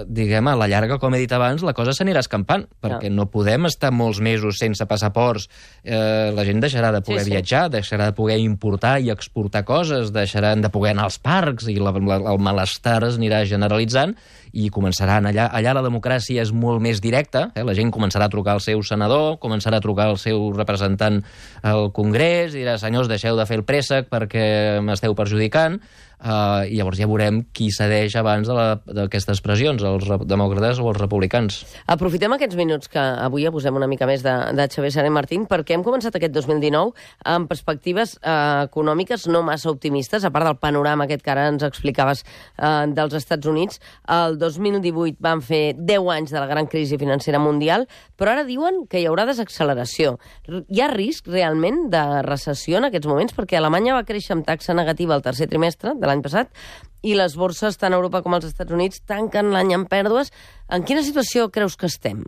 diguem, 0.07 0.47
a 0.47 0.53
la 0.55 0.69
llarga, 0.71 0.95
com 1.01 1.11
he 1.13 1.19
dit 1.19 1.31
abans, 1.35 1.59
la 1.67 1.73
cosa 1.75 1.91
s'anirà 1.91 2.21
escampant, 2.23 2.63
perquè 2.79 3.09
no 3.11 3.25
podem 3.27 3.67
estar 3.67 3.91
molts 3.91 4.21
mesos 4.23 4.55
sense 4.61 4.85
passaports. 4.87 5.49
Eh, 5.83 6.31
la 6.31 6.45
gent 6.47 6.61
deixarà 6.63 6.93
de 6.95 7.01
poder 7.03 7.25
Sí, 7.25 7.27
sí. 7.27 7.35
viatjar, 7.35 7.65
deixarà 7.73 8.07
de 8.07 8.15
poder 8.15 8.37
importar 8.39 8.97
i 9.03 9.11
exportar 9.11 9.65
coses, 9.67 10.13
deixaran 10.15 10.63
de 10.63 10.71
poder 10.71 10.93
anar 10.95 11.09
als 11.09 11.19
parcs 11.19 11.67
i 11.67 11.75
la, 11.75 11.91
la, 11.91 12.21
el 12.31 12.39
malestar 12.39 13.01
es 13.09 13.19
anirà 13.19 13.43
generalitzant 13.45 14.15
i 14.57 14.69
començaran 14.73 15.27
allà, 15.27 15.49
allà 15.51 15.73
la 15.75 15.83
democràcia 15.85 16.41
és 16.41 16.53
molt 16.55 16.79
més 16.81 17.01
directa, 17.03 17.49
eh? 17.53 17.65
la 17.67 17.75
gent 17.77 17.91
començarà 17.93 18.25
a 18.25 18.33
trucar 18.33 18.55
al 18.55 18.63
seu 18.63 18.79
senador, 18.81 19.35
començarà 19.43 19.77
a 19.77 19.83
trucar 19.83 20.07
al 20.07 20.17
seu 20.17 20.53
representant 20.55 21.19
al 21.67 21.91
Congrés, 21.91 22.55
i 22.55 22.63
dirà, 22.63 22.77
senyors, 22.79 23.11
deixeu 23.11 23.35
de 23.37 23.45
fer 23.45 23.59
el 23.59 23.67
préssec 23.67 24.07
perquè 24.09 24.79
m'esteu 24.81 25.13
perjudicant, 25.19 25.81
Uh, 26.17 26.65
i 26.65 26.79
llavors 26.79 26.97
ja 26.97 27.05
veurem 27.05 27.43
qui 27.53 27.67
cedeix 27.69 28.15
abans 28.17 28.47
de 28.49 28.53
la- 28.57 28.79
d'aquestes 29.17 29.41
pressions, 29.41 29.81
els 29.81 30.05
demòcrates 30.29 30.79
o 30.79 30.91
els 30.91 30.99
republicans. 30.99 31.63
Aprofitem 31.89 32.35
aquests 32.35 32.57
minuts 32.59 32.89
que 32.91 33.01
avui 33.01 33.47
abusem 33.49 33.75
una 33.75 33.87
mica 33.89 34.05
més 34.05 34.21
de, 34.25 34.33
de 34.53 34.67
Xavier 34.69 34.91
Sara 34.93 35.09
i 35.09 35.13
Martín 35.13 35.47
perquè 35.49 35.73
hem 35.73 35.83
començat 35.85 36.15
aquest 36.15 36.35
2019 36.35 36.93
amb 37.25 37.49
perspectives 37.49 38.17
eh, 38.21 38.67
econòmiques 38.67 39.25
no 39.31 39.41
massa 39.47 39.71
optimistes, 39.71 40.23
a 40.23 40.31
part 40.33 40.45
del 40.45 40.59
panorama 40.61 41.07
aquest 41.07 41.23
que 41.25 41.33
ara 41.33 41.47
ens 41.49 41.65
explicaves 41.65 42.23
eh, 42.23 42.85
dels 42.93 43.17
Estats 43.17 43.49
Units. 43.49 43.81
El 44.13 44.37
2018 44.37 45.17
van 45.23 45.41
fer 45.41 45.73
10 45.77 46.11
anys 46.17 46.35
de 46.35 46.41
la 46.41 46.49
gran 46.49 46.69
crisi 46.69 46.99
financera 47.01 47.41
mundial, 47.41 47.87
però 48.17 48.35
ara 48.35 48.45
diuen 48.45 48.85
que 48.89 49.01
hi 49.01 49.07
haurà 49.09 49.25
desacceleració. 49.29 50.17
Hi 50.45 50.83
ha 50.83 50.91
risc 50.93 51.31
realment 51.31 51.87
de 51.93 52.03
recessió 52.27 52.77
en 52.77 52.91
aquests 52.91 53.09
moments? 53.09 53.33
Perquè 53.37 53.57
Alemanya 53.57 53.97
va 53.97 54.05
créixer 54.05 54.37
amb 54.37 54.45
taxa 54.45 54.77
negativa 54.77 55.17
el 55.17 55.25
tercer 55.25 55.49
trimestre 55.49 55.97
de 55.97 56.09
l'any 56.09 56.21
passat 56.25 56.53
i 57.01 57.15
les 57.17 57.35
borses, 57.37 57.77
tant 57.77 57.93
a 57.93 57.99
Europa 57.99 58.23
com 58.25 58.37
als 58.37 58.47
Estats 58.49 58.73
Units, 58.73 59.01
tanquen 59.05 59.51
l'any 59.53 59.75
amb 59.75 59.89
pèrdues. 59.91 60.31
En 60.69 60.83
quina 60.87 61.03
situació 61.05 61.49
creus 61.53 61.77
que 61.77 61.89
estem? 61.89 62.23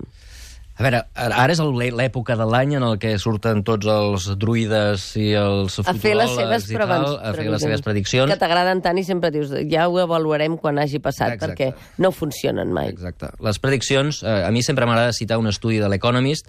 A 0.79 0.83
veure, 0.85 1.01
ara 1.19 1.51
és 1.51 1.59
l'època 1.59 2.37
de 2.39 2.45
l'any 2.47 2.77
en 2.77 2.85
el 2.87 2.93
que 3.03 3.09
surten 3.19 3.65
tots 3.67 3.83
els 3.91 4.29
druides 4.39 5.09
i 5.19 5.33
els 5.35 5.75
A 5.83 5.91
fer 5.91 6.13
les 6.15 6.31
seves 6.31 6.69
i 6.71 6.77
tal, 6.79 7.17
a 7.19 7.33
fer 7.35 7.49
les 7.51 7.65
seves 7.65 7.83
prediccions. 7.83 8.31
Que 8.31 8.39
t'agraden 8.39 8.79
tant 8.85 8.95
i 8.95 9.03
sempre 9.03 9.27
dius, 9.35 9.51
ja 9.67 9.89
ho 9.89 9.99
avaluarem 9.99 10.55
quan 10.55 10.79
hagi 10.79 11.01
passat, 11.03 11.35
Exacte. 11.35 11.51
perquè 11.51 11.99
no 11.99 12.13
funcionen 12.15 12.71
mai. 12.71 12.93
Exacte. 12.93 13.33
Les 13.43 13.59
prediccions, 13.59 14.23
eh, 14.23 14.45
a 14.47 14.51
mi 14.55 14.63
sempre 14.63 14.87
m'agrada 14.87 15.11
citar 15.11 15.41
un 15.41 15.51
estudi 15.51 15.83
de 15.83 15.91
l'Economist 15.91 16.47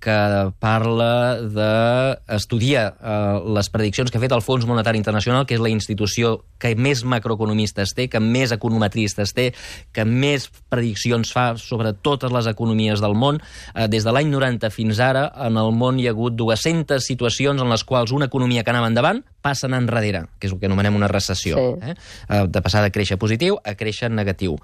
que 0.00 0.16
parla 0.58 1.38
d'estudiar 1.44 2.84
eh, 2.96 3.40
les 3.56 3.68
prediccions 3.70 4.10
que 4.10 4.18
ha 4.18 4.22
fet 4.22 4.34
el 4.34 4.42
Fons 4.42 4.64
Monetari 4.66 4.98
Internacional, 4.98 5.44
que 5.46 5.58
és 5.58 5.62
la 5.62 5.70
institució 5.72 6.38
que 6.60 6.72
més 6.76 7.04
macroeconomistes 7.04 7.94
té, 7.96 8.08
que 8.12 8.20
més 8.20 8.52
econometristes 8.56 9.34
té, 9.36 9.50
que 9.92 10.06
més 10.08 10.48
prediccions 10.72 11.32
fa 11.36 11.52
sobre 11.60 11.92
totes 11.92 12.32
les 12.32 12.48
economies 12.50 13.04
del 13.04 13.14
món. 13.14 13.40
Eh, 13.74 13.86
des 13.92 14.06
de 14.06 14.14
l'any 14.16 14.32
90 14.32 14.72
fins 14.74 15.02
ara, 15.04 15.28
en 15.46 15.60
el 15.60 15.72
món 15.76 16.00
hi 16.00 16.08
ha 16.08 16.14
hagut 16.16 16.36
200 16.38 17.04
situacions 17.04 17.60
en 17.60 17.70
les 17.70 17.84
quals 17.84 18.16
una 18.16 18.30
economia 18.32 18.64
que 18.64 18.72
anava 18.72 18.88
endavant 18.90 19.22
passa 19.40 19.68
anar 19.68 19.82
enrere, 19.84 20.26
que 20.38 20.48
és 20.48 20.54
el 20.54 20.60
que 20.60 20.68
anomenem 20.68 20.96
una 20.96 21.08
recessió. 21.08 21.60
Sí. 21.60 21.92
Eh? 21.92 21.96
Eh, 22.28 22.44
de 22.48 22.64
passar 22.64 22.84
de 22.84 22.92
créixer 22.94 23.20
positiu 23.20 23.60
a 23.64 23.76
créixer 23.76 24.10
negatiu. 24.12 24.58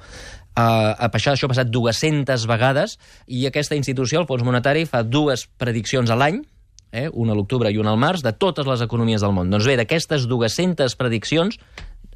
Uh, 0.57 0.95
això, 1.13 1.35
això 1.35 1.45
ha 1.45 1.53
passat 1.53 1.69
200 1.69 2.47
vegades 2.49 2.97
i 3.29 3.43
aquesta 3.45 3.77
institució, 3.77 4.23
el 4.23 4.29
Fons 4.29 4.45
Monetari, 4.47 4.87
fa 4.89 5.03
dues 5.05 5.45
prediccions 5.61 6.09
a 6.09 6.17
l'any, 6.17 6.41
eh, 6.97 7.11
una 7.13 7.35
a 7.35 7.37
l'octubre 7.37 7.69
i 7.69 7.77
una 7.77 7.93
al 7.93 8.01
març, 8.01 8.23
de 8.25 8.33
totes 8.33 8.65
les 8.69 8.81
economies 8.81 9.21
del 9.21 9.35
món. 9.37 9.51
Doncs 9.53 9.69
bé, 9.69 9.77
d'aquestes 9.77 10.25
200 10.31 10.97
prediccions, 10.97 11.59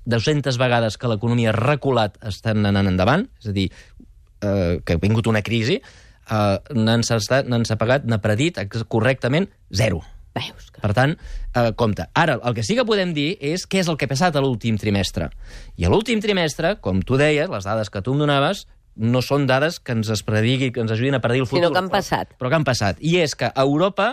200 0.09 0.57
vegades 0.57 0.97
que 0.97 1.11
l'economia 1.13 1.53
reculat 1.53 2.17
estan 2.31 2.65
anant 2.65 2.89
endavant, 2.89 3.27
és 3.43 3.51
a 3.51 3.57
dir, 3.57 3.69
eh, 4.41 4.81
que 4.85 4.97
ha 4.97 5.03
vingut 5.03 5.29
una 5.29 5.43
crisi, 5.43 5.77
eh, 5.77 6.57
n'han 6.73 7.05
pagat, 7.77 8.09
n'ha 8.09 8.23
predit 8.25 8.59
correctament 8.89 9.51
zero. 9.69 10.01
Veus? 10.37 10.71
Que... 10.71 10.83
Per 10.83 10.93
tant, 10.95 11.17
eh, 11.55 11.71
compte. 11.79 12.07
Ara, 12.15 12.39
el 12.47 12.55
que 12.55 12.65
sí 12.67 12.77
que 12.79 12.87
podem 12.87 13.15
dir 13.17 13.33
és 13.41 13.67
què 13.67 13.83
és 13.83 13.91
el 13.91 13.99
que 13.99 14.07
ha 14.07 14.13
passat 14.13 14.37
a 14.37 14.43
l'últim 14.45 14.79
trimestre. 14.79 15.31
I 15.77 15.87
a 15.87 15.93
l'últim 15.93 16.23
trimestre, 16.23 16.77
com 16.85 17.03
tu 17.07 17.19
deies, 17.21 17.51
les 17.51 17.67
dades 17.67 17.91
que 17.91 18.03
tu 18.07 18.15
em 18.15 18.23
donaves 18.23 18.67
no 19.01 19.23
són 19.25 19.47
dades 19.49 19.79
que 19.81 19.95
ens 19.97 20.11
es 20.13 20.23
predigui, 20.27 20.71
que 20.75 20.83
ens 20.83 20.93
ajudin 20.93 21.17
a 21.17 21.23
predir 21.25 21.45
el 21.45 21.49
futur. 21.49 21.65
Sinó 21.65 21.73
que 21.75 21.83
han 21.83 21.91
passat. 21.93 22.35
Però, 22.35 22.43
però 22.43 22.53
que 22.53 22.61
han 22.61 22.69
passat. 22.69 23.01
I 23.01 23.19
és 23.25 23.35
que 23.39 23.51
a 23.51 23.67
Europa 23.67 24.13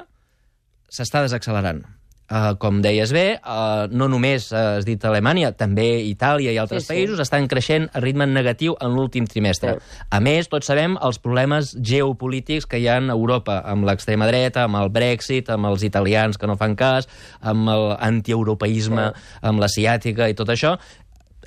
s'està 0.90 1.22
desaccelerant. 1.26 1.84
Uh, 2.28 2.58
com 2.60 2.82
deies 2.84 3.14
bé, 3.16 3.38
uh, 3.40 3.86
no 3.88 4.10
només 4.12 4.50
uh, 4.52 4.76
has 4.76 4.84
dit 4.84 5.00
Alemanya, 5.08 5.54
també 5.56 6.02
Itàlia 6.10 6.52
i 6.52 6.58
altres 6.60 6.84
Sí, 6.84 6.90
sí. 6.90 6.92
països 6.92 7.22
estan 7.24 7.48
creixent 7.48 7.86
a 7.96 8.02
ritme 8.04 8.28
negatiu 8.28 8.76
en 8.84 8.98
l'últim 8.98 9.24
trimestre. 9.32 9.78
Sí. 9.80 10.02
A 10.12 10.20
més, 10.20 10.50
tots 10.52 10.68
sabem 10.68 10.98
els 11.00 11.22
problemes 11.24 11.72
geopolítics 11.80 12.68
que 12.68 12.82
hi 12.84 12.90
ha 12.92 12.98
a 13.00 13.16
Europa, 13.16 13.62
amb 13.64 13.88
l'extrema 13.88 14.28
dreta, 14.28 14.66
amb 14.68 14.76
el 14.76 14.92
Brexit, 14.92 15.48
amb 15.56 15.72
els 15.72 15.88
italians 15.88 16.36
que 16.36 16.52
no 16.52 16.58
fan 16.60 16.76
cas, 16.76 17.08
amb 17.40 17.72
l'antieuropeisme, 17.72 19.14
amb 19.48 19.64
l'asiàtica 19.64 20.28
i 20.28 20.36
tot 20.36 20.52
això. 20.52 20.76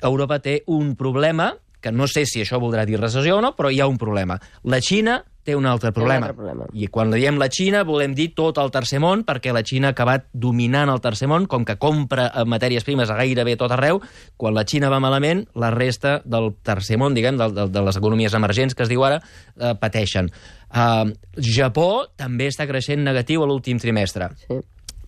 Europa 0.01 0.39
té 0.41 0.63
un 0.65 0.95
problema, 0.97 1.51
que 1.81 1.91
no 1.91 2.07
sé 2.09 2.25
si 2.25 2.41
això 2.41 2.57
voldrà 2.61 2.87
dir 2.89 2.97
recessió 2.97 3.37
o 3.37 3.41
no, 3.41 3.53
però 3.57 3.69
hi 3.69 3.81
ha 3.81 3.89
un 3.89 4.01
problema. 4.01 4.39
La 4.63 4.81
Xina 4.81 5.19
té 5.43 5.55
un 5.55 5.65
altre 5.65 5.91
problema. 5.91 6.27
altre 6.27 6.37
problema. 6.37 6.67
I 6.73 6.87
quan 6.93 7.11
diem 7.13 7.39
la 7.41 7.49
Xina 7.51 7.83
volem 7.87 8.13
dir 8.17 8.31
tot 8.37 8.59
el 8.61 8.71
tercer 8.73 8.99
món, 9.03 9.25
perquè 9.27 9.53
la 9.55 9.63
Xina 9.65 9.91
ha 9.91 9.95
acabat 9.95 10.27
dominant 10.33 10.91
el 10.93 11.01
tercer 11.01 11.29
món, 11.31 11.47
com 11.51 11.65
que 11.65 11.77
compra 11.81 12.29
eh, 12.29 12.45
matèries 12.45 12.85
primes 12.87 13.09
a 13.09 13.17
gairebé 13.19 13.57
tot 13.59 13.73
arreu, 13.73 14.01
quan 14.37 14.55
la 14.57 14.65
Xina 14.67 14.91
va 14.93 15.01
malament, 15.03 15.45
la 15.55 15.71
resta 15.73 16.19
del 16.25 16.53
tercer 16.63 16.99
món, 17.01 17.17
diguem, 17.17 17.39
de, 17.39 17.49
de, 17.55 17.67
de 17.71 17.85
les 17.87 18.01
economies 18.01 18.35
emergents 18.37 18.77
que 18.77 18.85
es 18.85 18.91
diu 18.91 19.05
ara, 19.07 19.21
eh, 19.57 19.73
pateixen. 19.79 20.31
Uh, 20.71 21.09
Japó 21.43 22.05
també 22.15 22.47
està 22.47 22.63
creixent 22.63 23.01
negatiu 23.03 23.43
a 23.43 23.47
l'últim 23.49 23.79
trimestre. 23.81 24.29
Sí. 24.45 24.61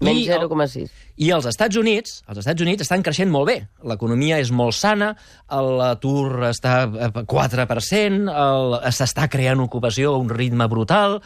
Menys 0.04 0.28
I 0.28 0.32
el- 0.36 0.46
0,6. 0.48 0.92
I 1.24 1.30
els 1.36 1.46
Estats 1.50 1.78
Units, 1.80 2.20
els 2.28 2.40
Estats 2.44 2.62
Units 2.66 2.82
estan 2.86 3.04
creixent 3.06 3.32
molt 3.32 3.48
bé. 3.50 3.58
L'economia 3.88 4.40
és 4.42 4.52
molt 4.52 4.76
sana, 4.78 5.12
l'atur 5.50 6.44
està 6.50 6.84
a 6.84 7.10
4%, 7.26 8.30
el- 8.30 8.80
s'està 8.92 9.30
creant 9.30 9.60
ocupació 9.64 10.14
a 10.14 10.18
un 10.18 10.30
ritme 10.30 10.68
brutal, 10.68 11.22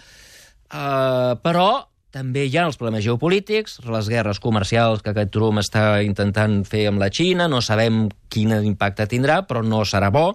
eh, 0.72 1.36
però 1.44 1.70
també 2.12 2.46
hi 2.48 2.58
ha 2.58 2.66
els 2.66 2.78
problemes 2.80 3.04
geopolítics, 3.06 3.80
les 3.86 4.08
guerres 4.10 4.40
comercials 4.40 5.04
que 5.04 5.12
aquest 5.12 5.30
Trump 5.36 5.60
està 5.62 6.02
intentant 6.04 6.64
fer 6.66 6.88
amb 6.90 7.00
la 7.04 7.10
Xina, 7.14 7.48
no 7.52 7.62
sabem 7.62 8.08
quin 8.32 8.52
impacte 8.64 9.06
tindrà, 9.12 9.44
però 9.46 9.62
no 9.64 9.84
serà 9.86 10.10
bo. 10.12 10.32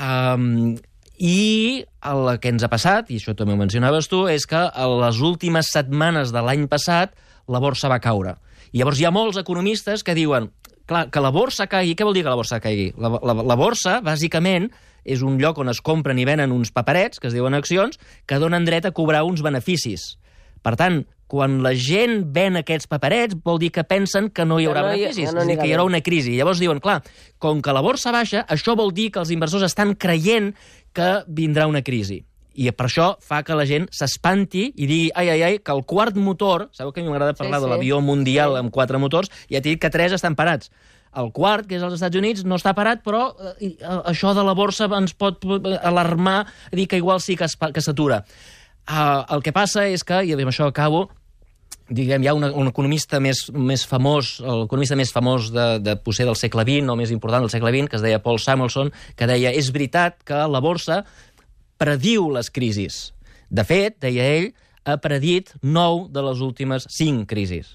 Um, 0.00 0.76
I 1.20 1.84
el 2.08 2.38
que 2.40 2.48
ens 2.48 2.62
ha 2.64 2.70
passat, 2.72 3.10
i 3.12 3.18
això 3.20 3.34
també 3.36 3.52
ho 3.52 3.58
mencionaves 3.60 4.08
tu, 4.08 4.22
és 4.32 4.46
que 4.48 4.56
a 4.56 4.86
les 4.88 5.18
últimes 5.20 5.68
setmanes 5.68 6.32
de 6.32 6.40
l'any 6.40 6.64
passat 6.70 7.12
la 7.50 7.60
borsa 7.62 7.90
va 7.90 8.00
caure. 8.02 8.36
I 8.70 8.80
llavors 8.80 9.00
hi 9.00 9.06
ha 9.08 9.14
molts 9.14 9.40
economistes 9.40 10.04
que 10.06 10.14
diuen 10.14 10.50
clar, 10.90 11.06
que 11.10 11.22
la 11.22 11.30
borsa 11.34 11.68
caigui, 11.70 11.94
què 11.94 12.06
vol 12.06 12.16
dir 12.16 12.24
que 12.26 12.32
la 12.32 12.38
borsa 12.38 12.60
caigui? 12.62 12.90
La, 12.98 13.12
la, 13.22 13.36
la 13.46 13.58
borsa, 13.58 14.00
bàsicament, 14.04 14.68
és 15.04 15.22
un 15.24 15.38
lloc 15.40 15.60
on 15.62 15.70
es 15.72 15.80
compren 15.84 16.18
i 16.20 16.26
venen 16.28 16.52
uns 16.52 16.72
paperets, 16.74 17.22
que 17.22 17.30
es 17.30 17.36
diuen 17.36 17.56
accions, 17.56 18.00
que 18.28 18.40
donen 18.42 18.66
dret 18.68 18.88
a 18.88 18.94
cobrar 18.96 19.22
uns 19.28 19.42
beneficis. 19.46 20.14
Per 20.60 20.74
tant, 20.76 21.02
quan 21.30 21.60
la 21.62 21.72
gent 21.78 22.24
ven 22.34 22.58
aquests 22.58 22.90
paperets, 22.90 23.38
vol 23.46 23.60
dir 23.62 23.70
que 23.72 23.86
pensen 23.86 24.28
que 24.34 24.44
no 24.44 24.58
hi 24.58 24.66
haurà 24.66 24.82
no 24.82 24.90
beneficis, 24.90 25.30
que 25.30 25.36
no 25.36 25.44
dir, 25.44 25.46
anirà 25.46 25.62
que 25.62 25.68
hi 25.70 25.76
haurà 25.76 25.86
una 25.86 26.02
crisi. 26.04 26.34
Llavors 26.36 26.60
diuen, 26.60 26.82
clar, 26.82 26.98
com 27.38 27.62
que 27.62 27.76
la 27.76 27.84
borsa 27.86 28.12
baixa, 28.12 28.42
això 28.50 28.74
vol 28.76 28.90
dir 28.96 29.12
que 29.14 29.22
els 29.22 29.30
inversors 29.30 29.68
estan 29.70 29.94
creient 29.94 30.52
que 30.92 31.12
vindrà 31.28 31.70
una 31.70 31.84
crisi. 31.86 32.24
I 32.54 32.70
per 32.72 32.86
això 32.88 33.12
fa 33.22 33.42
que 33.46 33.54
la 33.54 33.64
gent 33.68 33.86
s'espanti 33.94 34.72
i 34.76 34.86
digui, 34.86 35.10
ai, 35.14 35.28
ai, 35.30 35.42
ai, 35.42 35.58
que 35.62 35.72
el 35.72 35.84
quart 35.86 36.16
motor, 36.16 36.68
sabeu 36.72 36.92
que 36.92 37.00
a 37.00 37.04
mi 37.04 37.10
m'agrada 37.10 37.34
parlar 37.38 37.60
Sí, 37.60 37.64
de 37.66 37.68
sí. 37.68 37.74
l'avió 37.76 38.00
mundial 38.00 38.54
Sí. 38.56 38.58
amb 38.64 38.72
quatre 38.74 38.98
motors, 38.98 39.30
ja 39.50 39.60
t'he 39.60 39.70
dit 39.76 39.80
que 39.80 39.90
tres 39.90 40.12
estan 40.12 40.34
parats. 40.34 40.70
El 41.16 41.32
quart, 41.32 41.66
que 41.66 41.74
és 41.74 41.82
als 41.82 41.94
Estats 41.94 42.14
Units, 42.16 42.44
no 42.44 42.54
està 42.54 42.74
parat, 42.74 43.02
però 43.02 43.34
eh, 43.58 43.74
eh, 43.74 43.86
això 44.10 44.34
de 44.34 44.44
la 44.46 44.54
borsa 44.54 44.86
ens 44.98 45.14
pot 45.14 45.42
eh, 45.44 45.78
alarmar, 45.82 46.46
dir 46.70 46.86
que 46.86 46.96
igual 46.98 47.20
sí 47.20 47.36
que 47.36 47.48
s'atura. 47.48 48.24
Uh, 48.90 49.22
el 49.34 49.42
que 49.42 49.52
passa 49.52 49.86
és 49.86 50.02
que, 50.06 50.22
i 50.26 50.32
amb 50.32 50.50
això 50.50 50.66
acabo, 50.66 51.08
diguem, 51.90 52.22
hi 52.22 52.28
ha 52.30 52.34
una, 52.34 52.52
un 52.54 52.68
economista 52.70 53.18
més, 53.22 53.48
més 53.50 53.82
famós, 53.86 54.36
l'economista 54.40 54.94
més 54.98 55.10
famós 55.10 55.50
de, 55.50 55.66
de 55.82 55.96
potser 55.98 56.26
del 56.28 56.38
segle 56.38 56.62
XX, 56.62 56.86
o 56.88 56.96
més 56.98 57.10
important 57.10 57.42
del 57.42 57.50
segle 57.50 57.72
XX, 57.74 57.90
que 57.90 57.98
es 57.98 58.02
deia 58.06 58.22
Paul 58.22 58.38
Samuelson, 58.38 58.92
que 59.18 59.26
deia, 59.26 59.50
és 59.50 59.72
veritat 59.74 60.22
que 60.26 60.38
la 60.46 60.62
borsa 60.62 61.04
prediu 61.80 62.28
les 62.34 62.50
crisis. 62.52 63.10
De 63.50 63.64
fet, 63.66 63.96
deia 64.04 64.26
ell, 64.36 64.50
ha 64.84 64.96
predit 65.00 65.52
nou 65.62 66.06
de 66.12 66.22
les 66.24 66.40
últimes 66.44 66.86
cinc 66.92 67.26
crisis. 67.30 67.74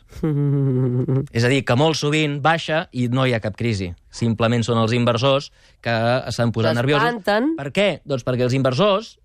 És 1.36 1.46
a 1.46 1.52
dir, 1.52 1.62
que 1.68 1.78
molt 1.78 2.00
sovint 2.00 2.40
baixa 2.44 2.86
i 2.94 3.08
no 3.12 3.26
hi 3.26 3.36
ha 3.36 3.42
cap 3.44 3.58
crisi. 3.58 3.92
Simplement 4.10 4.66
són 4.66 4.82
els 4.82 4.96
inversors 4.98 5.52
que 5.86 5.96
s'han 6.34 6.54
posat 6.56 6.78
nerviosos. 6.78 7.22
Per 7.60 7.70
què? 7.76 7.90
Doncs 8.06 8.26
perquè 8.26 8.48
els 8.48 8.58
inversors 8.58 9.16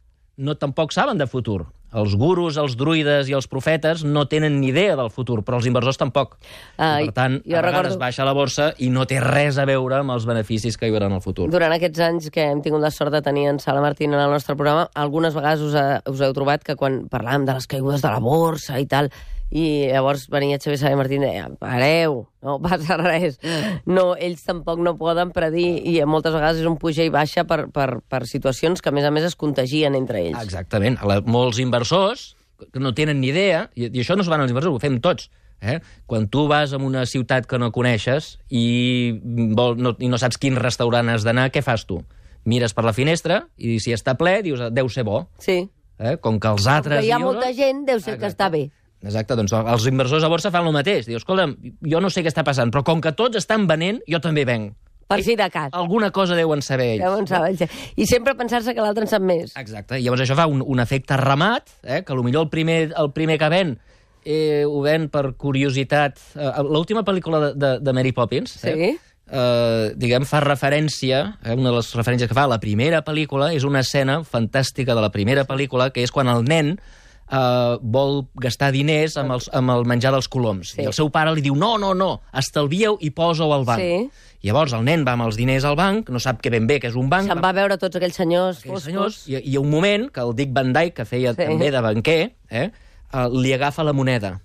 no 0.40 0.56
tampoc 0.56 0.92
saben 0.96 1.20
de 1.20 1.28
futur. 1.28 1.64
Els 1.92 2.14
gurus, 2.14 2.56
els 2.60 2.76
druides 2.78 3.28
i 3.28 3.34
els 3.34 3.48
profetes 3.50 4.04
no 4.06 4.26
tenen 4.30 4.60
ni 4.60 4.68
idea 4.70 4.94
del 4.96 5.10
futur, 5.10 5.40
però 5.42 5.58
els 5.58 5.66
inversors 5.66 5.98
tampoc. 5.98 6.36
Ah, 6.78 7.00
I, 7.02 7.08
per 7.08 7.14
tant, 7.16 7.38
jo 7.42 7.56
a 7.58 7.62
vegades 7.64 7.92
recordo- 7.92 7.98
baixa 7.98 8.24
la 8.24 8.32
borsa 8.36 8.68
i 8.78 8.90
no 8.90 9.06
té 9.10 9.18
res 9.20 9.58
a 9.58 9.64
veure 9.66 9.96
amb 9.98 10.14
els 10.14 10.26
beneficis 10.26 10.76
que 10.78 10.86
hi 10.86 10.94
haurà 10.94 11.06
en 11.10 11.16
el 11.18 11.20
futur. 11.24 11.48
Durant 11.50 11.72
aquests 11.74 11.98
anys 12.06 12.30
que 12.30 12.44
hem 12.52 12.62
tingut 12.62 12.80
la 12.80 12.92
sort 12.94 13.10
de 13.10 13.22
tenir 13.22 13.48
en 13.48 13.58
Sala 13.58 13.80
Martín 13.80 14.14
en 14.14 14.20
el 14.20 14.30
nostre 14.30 14.54
programa, 14.54 14.88
algunes 14.94 15.34
vegades 15.34 15.60
us, 15.60 15.74
ha, 15.74 16.00
us 16.06 16.20
heu 16.20 16.32
trobat 16.32 16.62
que 16.62 16.76
quan 16.76 17.08
parlàvem 17.10 17.46
de 17.46 17.54
les 17.58 17.66
caigudes 17.66 18.02
de 18.02 18.08
la 18.08 18.20
borsa 18.22 18.78
i 18.78 18.86
tal, 18.86 19.10
i 19.50 19.90
llavors 19.90 20.28
venia 20.30 20.60
Xavier 20.62 20.78
Sala 20.78 20.98
Martín 20.98 21.24
i 21.24 21.30
deia, 21.30 21.48
pareu, 21.58 22.20
no 22.46 22.56
passa 22.62 22.96
res. 23.00 23.40
No, 23.86 24.12
ells 24.14 24.44
tampoc 24.46 24.78
no 24.82 24.94
poden 24.98 25.32
predir 25.34 25.68
i 25.90 25.96
moltes 26.06 26.34
vegades 26.36 26.62
és 26.62 26.70
un 26.70 26.78
puja 26.78 27.06
i 27.06 27.10
baixa 27.10 27.44
per, 27.48 27.64
per, 27.74 27.88
per 28.06 28.22
situacions 28.30 28.82
que, 28.82 28.92
a 28.92 28.94
més 28.94 29.06
a 29.06 29.10
més, 29.14 29.26
es 29.26 29.38
contagien 29.38 29.98
entre 29.98 30.22
ells. 30.22 30.38
Exactament. 30.44 31.00
La, 31.02 31.18
molts 31.26 31.58
inversors 31.62 32.34
que 32.72 32.80
no 32.82 32.92
tenen 32.94 33.20
ni 33.22 33.30
idea, 33.32 33.66
i, 33.74 33.88
i 33.88 34.02
això 34.02 34.14
no 34.16 34.22
es 34.22 34.30
van 34.30 34.42
als 34.44 34.52
inversors, 34.52 34.76
ho 34.76 34.82
fem 34.82 35.00
tots. 35.02 35.30
Eh? 35.60 35.78
Quan 36.08 36.28
tu 36.32 36.46
vas 36.48 36.72
a 36.72 36.78
una 36.80 37.04
ciutat 37.06 37.44
que 37.48 37.58
no 37.60 37.68
coneixes 37.72 38.38
i, 38.48 39.12
vol, 39.56 39.76
no, 39.76 39.92
i 40.00 40.08
no 40.08 40.20
saps 40.20 40.40
quin 40.40 40.56
restaurant 40.56 41.10
has 41.12 41.26
d'anar, 41.26 41.50
què 41.52 41.60
fas 41.64 41.84
tu? 41.88 42.00
Mires 42.48 42.72
per 42.72 42.86
la 42.86 42.94
finestra 42.96 43.42
i 43.60 43.76
si 43.84 43.92
està 43.92 44.14
ple 44.16 44.38
dius, 44.46 44.62
deu 44.72 44.88
ser 44.88 45.04
bo. 45.04 45.26
Sí. 45.42 45.66
Eh? 46.00 46.16
Com 46.24 46.40
que 46.40 46.48
els 46.48 46.68
altres... 46.70 47.02
Que 47.02 47.10
hi 47.10 47.12
ha 47.12 47.20
molta 47.20 47.50
gent, 47.52 47.84
deu 47.88 48.00
ser 48.00 48.14
que 48.16 48.24
Exacte. 48.24 48.32
està 48.32 48.48
bé. 48.52 48.62
Exacte, 49.02 49.36
doncs 49.38 49.52
els 49.56 49.86
inversors 49.88 50.24
a 50.24 50.28
borsa 50.28 50.50
fan 50.52 50.66
el 50.68 50.74
mateix. 50.76 51.06
Diu, 51.08 51.16
escolta'm, 51.16 51.54
jo 51.88 52.00
no 52.04 52.10
sé 52.12 52.22
què 52.24 52.28
està 52.28 52.44
passant, 52.44 52.70
però 52.72 52.82
com 52.84 53.00
que 53.00 53.12
tots 53.16 53.38
estan 53.40 53.66
venent, 53.70 54.02
jo 54.08 54.20
també 54.20 54.44
venc. 54.44 54.74
Per 55.10 55.18
si 55.26 55.34
de 55.34 55.48
cas. 55.50 55.72
Alguna 55.74 56.12
cosa 56.14 56.36
deuen 56.38 56.60
saber 56.62 56.92
ells. 56.92 57.02
Deuen 57.02 57.26
saber. 57.26 57.66
I 57.98 58.04
sempre 58.06 58.36
pensar-se 58.38 58.74
que 58.76 58.80
l'altre 58.84 59.02
en 59.08 59.10
sap 59.10 59.24
més. 59.26 59.56
Exacte, 59.58 59.98
i 59.98 60.04
llavors 60.04 60.22
això 60.22 60.36
fa 60.38 60.44
un, 60.46 60.60
un 60.62 60.78
efecte 60.84 61.16
ramat, 61.18 61.72
eh, 61.82 62.02
que 62.06 62.14
potser 62.14 62.38
el 62.44 62.48
primer, 62.52 62.76
el 62.94 63.10
primer 63.16 63.38
que 63.40 63.48
ven 63.50 63.72
eh, 64.24 64.62
ho 64.68 64.82
ven 64.84 65.08
per 65.10 65.32
curiositat. 65.40 66.20
Eh, 66.36 66.52
L'última 66.68 67.02
pel·lícula 67.02 67.40
de, 67.48 67.50
de, 67.58 67.72
de 67.80 67.92
Mary 67.96 68.12
Poppins, 68.12 68.52
Sí. 68.60 68.68
eh, 68.70 68.92
eh, 69.32 69.90
diguem, 69.96 70.28
fa 70.28 70.44
referència, 70.44 71.38
eh, 71.42 71.54
una 71.56 71.70
de 71.72 71.76
les 71.80 71.90
referències 71.96 72.28
que 72.30 72.36
fa 72.36 72.44
a 72.46 72.52
la 72.54 72.60
primera 72.62 73.02
pel·lícula 73.02 73.50
és 73.56 73.64
una 73.66 73.80
escena 73.82 74.20
fantàstica 74.22 74.94
de 74.94 75.00
la 75.02 75.10
primera 75.10 75.42
pel·lícula, 75.48 75.90
que 75.90 76.04
és 76.06 76.12
quan 76.14 76.28
el 76.30 76.44
nen 76.44 76.76
uh, 77.30 77.78
vol 77.80 78.24
gastar 78.42 78.70
diners 78.74 79.16
amb, 79.20 79.36
els, 79.36 79.48
amb 79.56 79.72
el 79.74 79.86
menjar 79.88 80.12
dels 80.14 80.28
coloms. 80.30 80.74
Sí. 80.74 80.82
I 80.82 80.90
el 80.90 80.96
seu 80.96 81.10
pare 81.14 81.32
li 81.36 81.44
diu, 81.44 81.56
no, 81.58 81.76
no, 81.80 81.92
no, 81.94 82.10
estalvieu 82.36 82.98
i 83.00 83.12
posa-ho 83.14 83.52
al 83.54 83.66
banc. 83.68 83.80
Sí. 83.82 84.26
Llavors 84.46 84.72
el 84.72 84.84
nen 84.86 85.04
va 85.04 85.14
amb 85.18 85.26
els 85.26 85.36
diners 85.36 85.66
al 85.68 85.76
banc, 85.76 86.08
no 86.08 86.20
sap 86.22 86.40
que 86.40 86.52
ben 86.52 86.66
bé 86.66 86.78
que 86.80 86.88
és 86.88 86.96
un 86.96 87.10
banc, 87.12 87.28
Se'n 87.28 87.42
va 87.44 87.52
veure 87.56 87.76
tots 87.80 87.98
aquells 87.98 88.16
senyors 88.16 88.62
aquells 88.64 88.86
senyors, 88.88 89.22
i, 89.28 89.36
i 89.52 89.58
un 89.60 89.68
moment 89.68 90.08
que 90.08 90.24
el 90.24 90.32
Dick 90.38 90.54
Van 90.56 90.72
Dyke, 90.72 90.96
que 91.02 91.04
feia 91.04 91.34
Sí. 91.34 91.42
sí. 91.42 91.48
també 91.52 91.70
de 91.70 91.82
banquer, 91.84 92.20
eh, 92.48 92.70
uh, 93.12 93.26
li 93.28 93.52
agafa 93.52 93.84
la 93.84 93.92
moneda. 93.92 94.38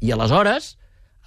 I 0.00 0.14
aleshores 0.16 0.76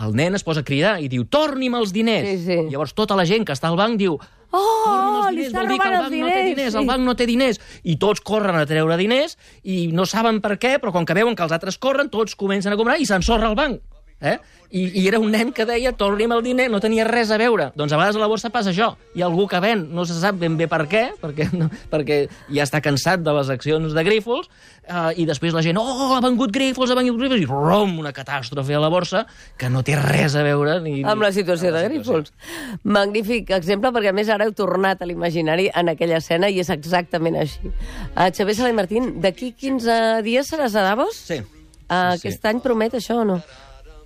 el 0.01 0.15
nen 0.17 0.33
es 0.33 0.43
posa 0.43 0.63
a 0.63 0.65
cridar 0.65 0.95
i 1.03 1.07
diu, 1.07 1.27
torni'm 1.29 1.75
els 1.77 1.93
diners. 1.93 2.27
Sí, 2.27 2.39
sí. 2.47 2.57
Llavors 2.71 2.95
tota 2.97 3.15
la 3.15 3.27
gent 3.29 3.45
que 3.45 3.53
està 3.53 3.69
al 3.69 3.77
banc 3.77 3.99
diu, 4.01 4.17
Oh, 4.53 5.29
li 5.33 5.47
diners, 5.47 5.53
dir 5.53 5.79
que 5.81 5.89
robant 5.89 5.93
el 5.93 5.97
els 5.97 6.03
banc 6.03 6.19
no 6.21 6.27
té 6.29 6.41
diners. 6.43 6.49
diners, 6.53 6.73
sí. 6.73 6.79
el 6.79 6.89
banc 6.91 7.07
no 7.07 7.15
té 7.17 7.25
diners. 7.29 7.59
I 7.83 7.97
tots 8.01 8.21
corren 8.21 8.59
a 8.59 8.67
treure 8.69 8.97
diners 8.99 9.37
i 9.63 9.87
no 9.95 10.05
saben 10.09 10.43
per 10.43 10.57
què, 10.61 10.75
però 10.83 10.93
com 10.93 11.07
que 11.09 11.17
veuen 11.17 11.35
que 11.35 11.45
els 11.45 11.55
altres 11.55 11.79
corren, 11.81 12.11
tots 12.13 12.37
comencen 12.37 12.75
a 12.75 12.77
comprar 12.77 12.99
i 13.01 13.09
s'ensorra 13.09 13.49
el 13.49 13.57
banc. 13.57 13.81
Eh? 14.23 14.37
I, 14.73 14.87
I 15.03 15.07
era 15.07 15.19
un 15.21 15.29
nen 15.29 15.51
que 15.53 15.67
deia, 15.69 15.91
torni'm 15.93 16.31
el 16.33 16.41
diner, 16.41 16.65
no 16.71 16.79
tenia 16.81 17.03
res 17.05 17.29
a 17.29 17.37
veure. 17.37 17.67
Doncs 17.77 17.93
a 17.93 17.97
vegades 17.99 18.17
a 18.17 18.21
la 18.23 18.29
borsa 18.31 18.49
passa 18.49 18.71
això. 18.71 18.87
Hi 19.13 19.21
ha 19.21 19.27
algú 19.27 19.45
que 19.51 19.59
ven, 19.61 19.83
no 19.93 20.01
se 20.09 20.15
sap 20.17 20.39
ben 20.41 20.55
bé 20.57 20.65
per 20.71 20.87
què, 20.89 21.03
perquè, 21.21 21.45
no, 21.53 21.67
perquè 21.91 22.23
ja 22.47 22.65
està 22.65 22.81
cansat 22.81 23.21
de 23.21 23.35
les 23.37 23.51
accions 23.53 23.93
de 23.93 24.03
Grífols, 24.07 24.49
eh, 24.87 25.11
i 25.21 25.27
després 25.29 25.53
la 25.53 25.61
gent, 25.61 25.77
oh, 25.77 26.15
ha 26.15 26.21
vengut 26.25 26.55
Grífols, 26.55 26.89
ha 26.89 26.97
vengut 26.97 27.21
Grífols, 27.21 27.43
i 27.45 27.49
rom, 27.51 27.99
una 28.01 28.15
catàstrofe 28.17 28.73
a 28.73 28.81
la 28.81 28.89
borsa 28.89 29.27
que 29.61 29.69
no 29.69 29.83
té 29.85 29.99
res 29.99 30.33
a 30.39 30.41
veure 30.47 30.79
ni... 30.81 31.03
Amb 31.05 31.21
la 31.21 31.29
situació 31.35 31.69
amb 31.69 31.77
de 31.77 31.83
la 31.83 31.93
situació. 31.93 32.23
Grífols. 32.23 32.81
Magnífic 32.97 33.53
exemple, 33.59 33.93
perquè 33.93 34.09
a 34.09 34.17
més 34.17 34.31
ara 34.33 34.47
heu 34.49 34.55
tornat 34.57 35.03
a 35.03 35.09
l'imaginari 35.09 35.69
en 35.69 35.93
aquella 35.93 36.17
escena 36.17 36.49
i 36.49 36.57
és 36.63 36.73
exactament 36.73 37.37
així. 37.43 37.69
Uh, 38.15 38.31
Xavier 38.33 38.57
Sala 38.57 38.73
i 38.73 38.79
Martín, 38.81 39.19
d'aquí 39.21 39.53
15 39.53 40.23
dies 40.25 40.49
seràs 40.49 40.73
a 40.73 40.87
Davos? 40.89 41.21
Sí. 41.29 41.43
Uh, 41.83 42.15
Sí, 42.15 42.23
sí. 42.23 42.29
Aquest 42.31 42.45
any 42.49 42.61
promet 42.63 42.95
això 42.97 43.19
o 43.21 43.25
no? 43.27 43.41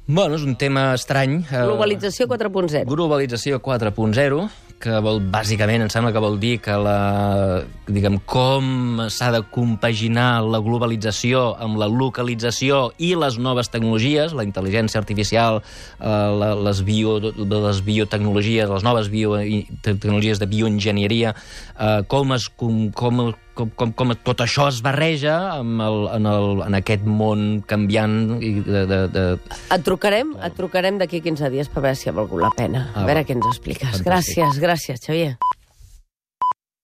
Bueno, 0.08 0.38
és 0.38 0.43
un 0.48 0.56
tema 0.56 0.93
estrany. 0.96 1.41
eh, 1.52 1.63
Globalització 1.67 2.30
4.0. 2.32 2.86
Globalització 2.88 3.60
4.0, 3.60 4.46
que 4.80 5.00
vol, 5.04 5.20
bàsicament, 5.20 5.82
em 5.84 5.89
sembla 5.91 6.13
que 6.15 6.22
vol 6.24 6.38
dir 6.39 6.62
que 6.63 6.78
la, 6.80 7.63
diguem, 7.91 8.15
com 8.24 9.02
s'ha 9.12 9.34
de 9.36 9.41
compaginar 9.52 10.46
la 10.48 10.62
globalització 10.63 11.58
amb 11.60 11.76
la 11.82 11.89
localització 11.91 12.93
i 13.04 13.15
les 13.20 13.36
noves 13.38 13.67
tecnologies, 13.74 14.32
la 14.32 14.46
intel·ligència 14.48 15.02
artificial, 15.02 15.60
eh, 16.00 16.54
les, 16.63 16.84
bio, 16.88 17.17
les 17.20 17.84
biotecnologies, 17.84 18.70
les 18.70 18.88
noves 18.88 19.12
bio, 19.12 19.36
tecnologies 19.82 20.39
de 20.39 20.48
bioenginyeria, 20.48 21.36
eh, 21.76 22.00
com, 22.08 22.32
es, 22.38 22.48
com, 22.48 22.88
com, 22.96 23.34
com, 23.58 23.72
com, 23.80 23.91
com 23.98 24.13
tot 24.24 24.43
això 24.46 24.67
es 24.72 24.80
barreja 24.86 25.34
amb 25.58 25.82
el, 25.82 25.98
en, 26.20 26.30
el, 26.30 26.48
en 26.67 26.78
aquest 26.80 27.04
món 27.10 27.48
canviant 27.67 28.17
i 28.39 28.54
de, 28.62 28.86
de, 28.89 29.02
de, 29.17 29.26
Et 29.74 29.84
trucarem, 29.88 30.36
et 30.46 30.56
trucarem 30.58 31.02
d'aquí 31.02 31.24
15 31.26 31.50
dies 31.54 31.67
per 31.74 31.84
veure 31.88 31.98
si 31.98 32.10
ha 32.12 32.15
valgut 32.17 32.41
la 32.46 32.54
pena. 32.56 32.88
A 32.93 33.02
Ah, 33.02 33.06
veure 33.10 33.24
va. 33.24 33.28
què 33.28 33.36
ens 33.38 33.50
expliques. 33.52 33.89
Fantàstic. 33.89 34.08
Gràcies, 34.12 34.62
gràcies, 34.63 35.04
Xavier. 35.08 35.36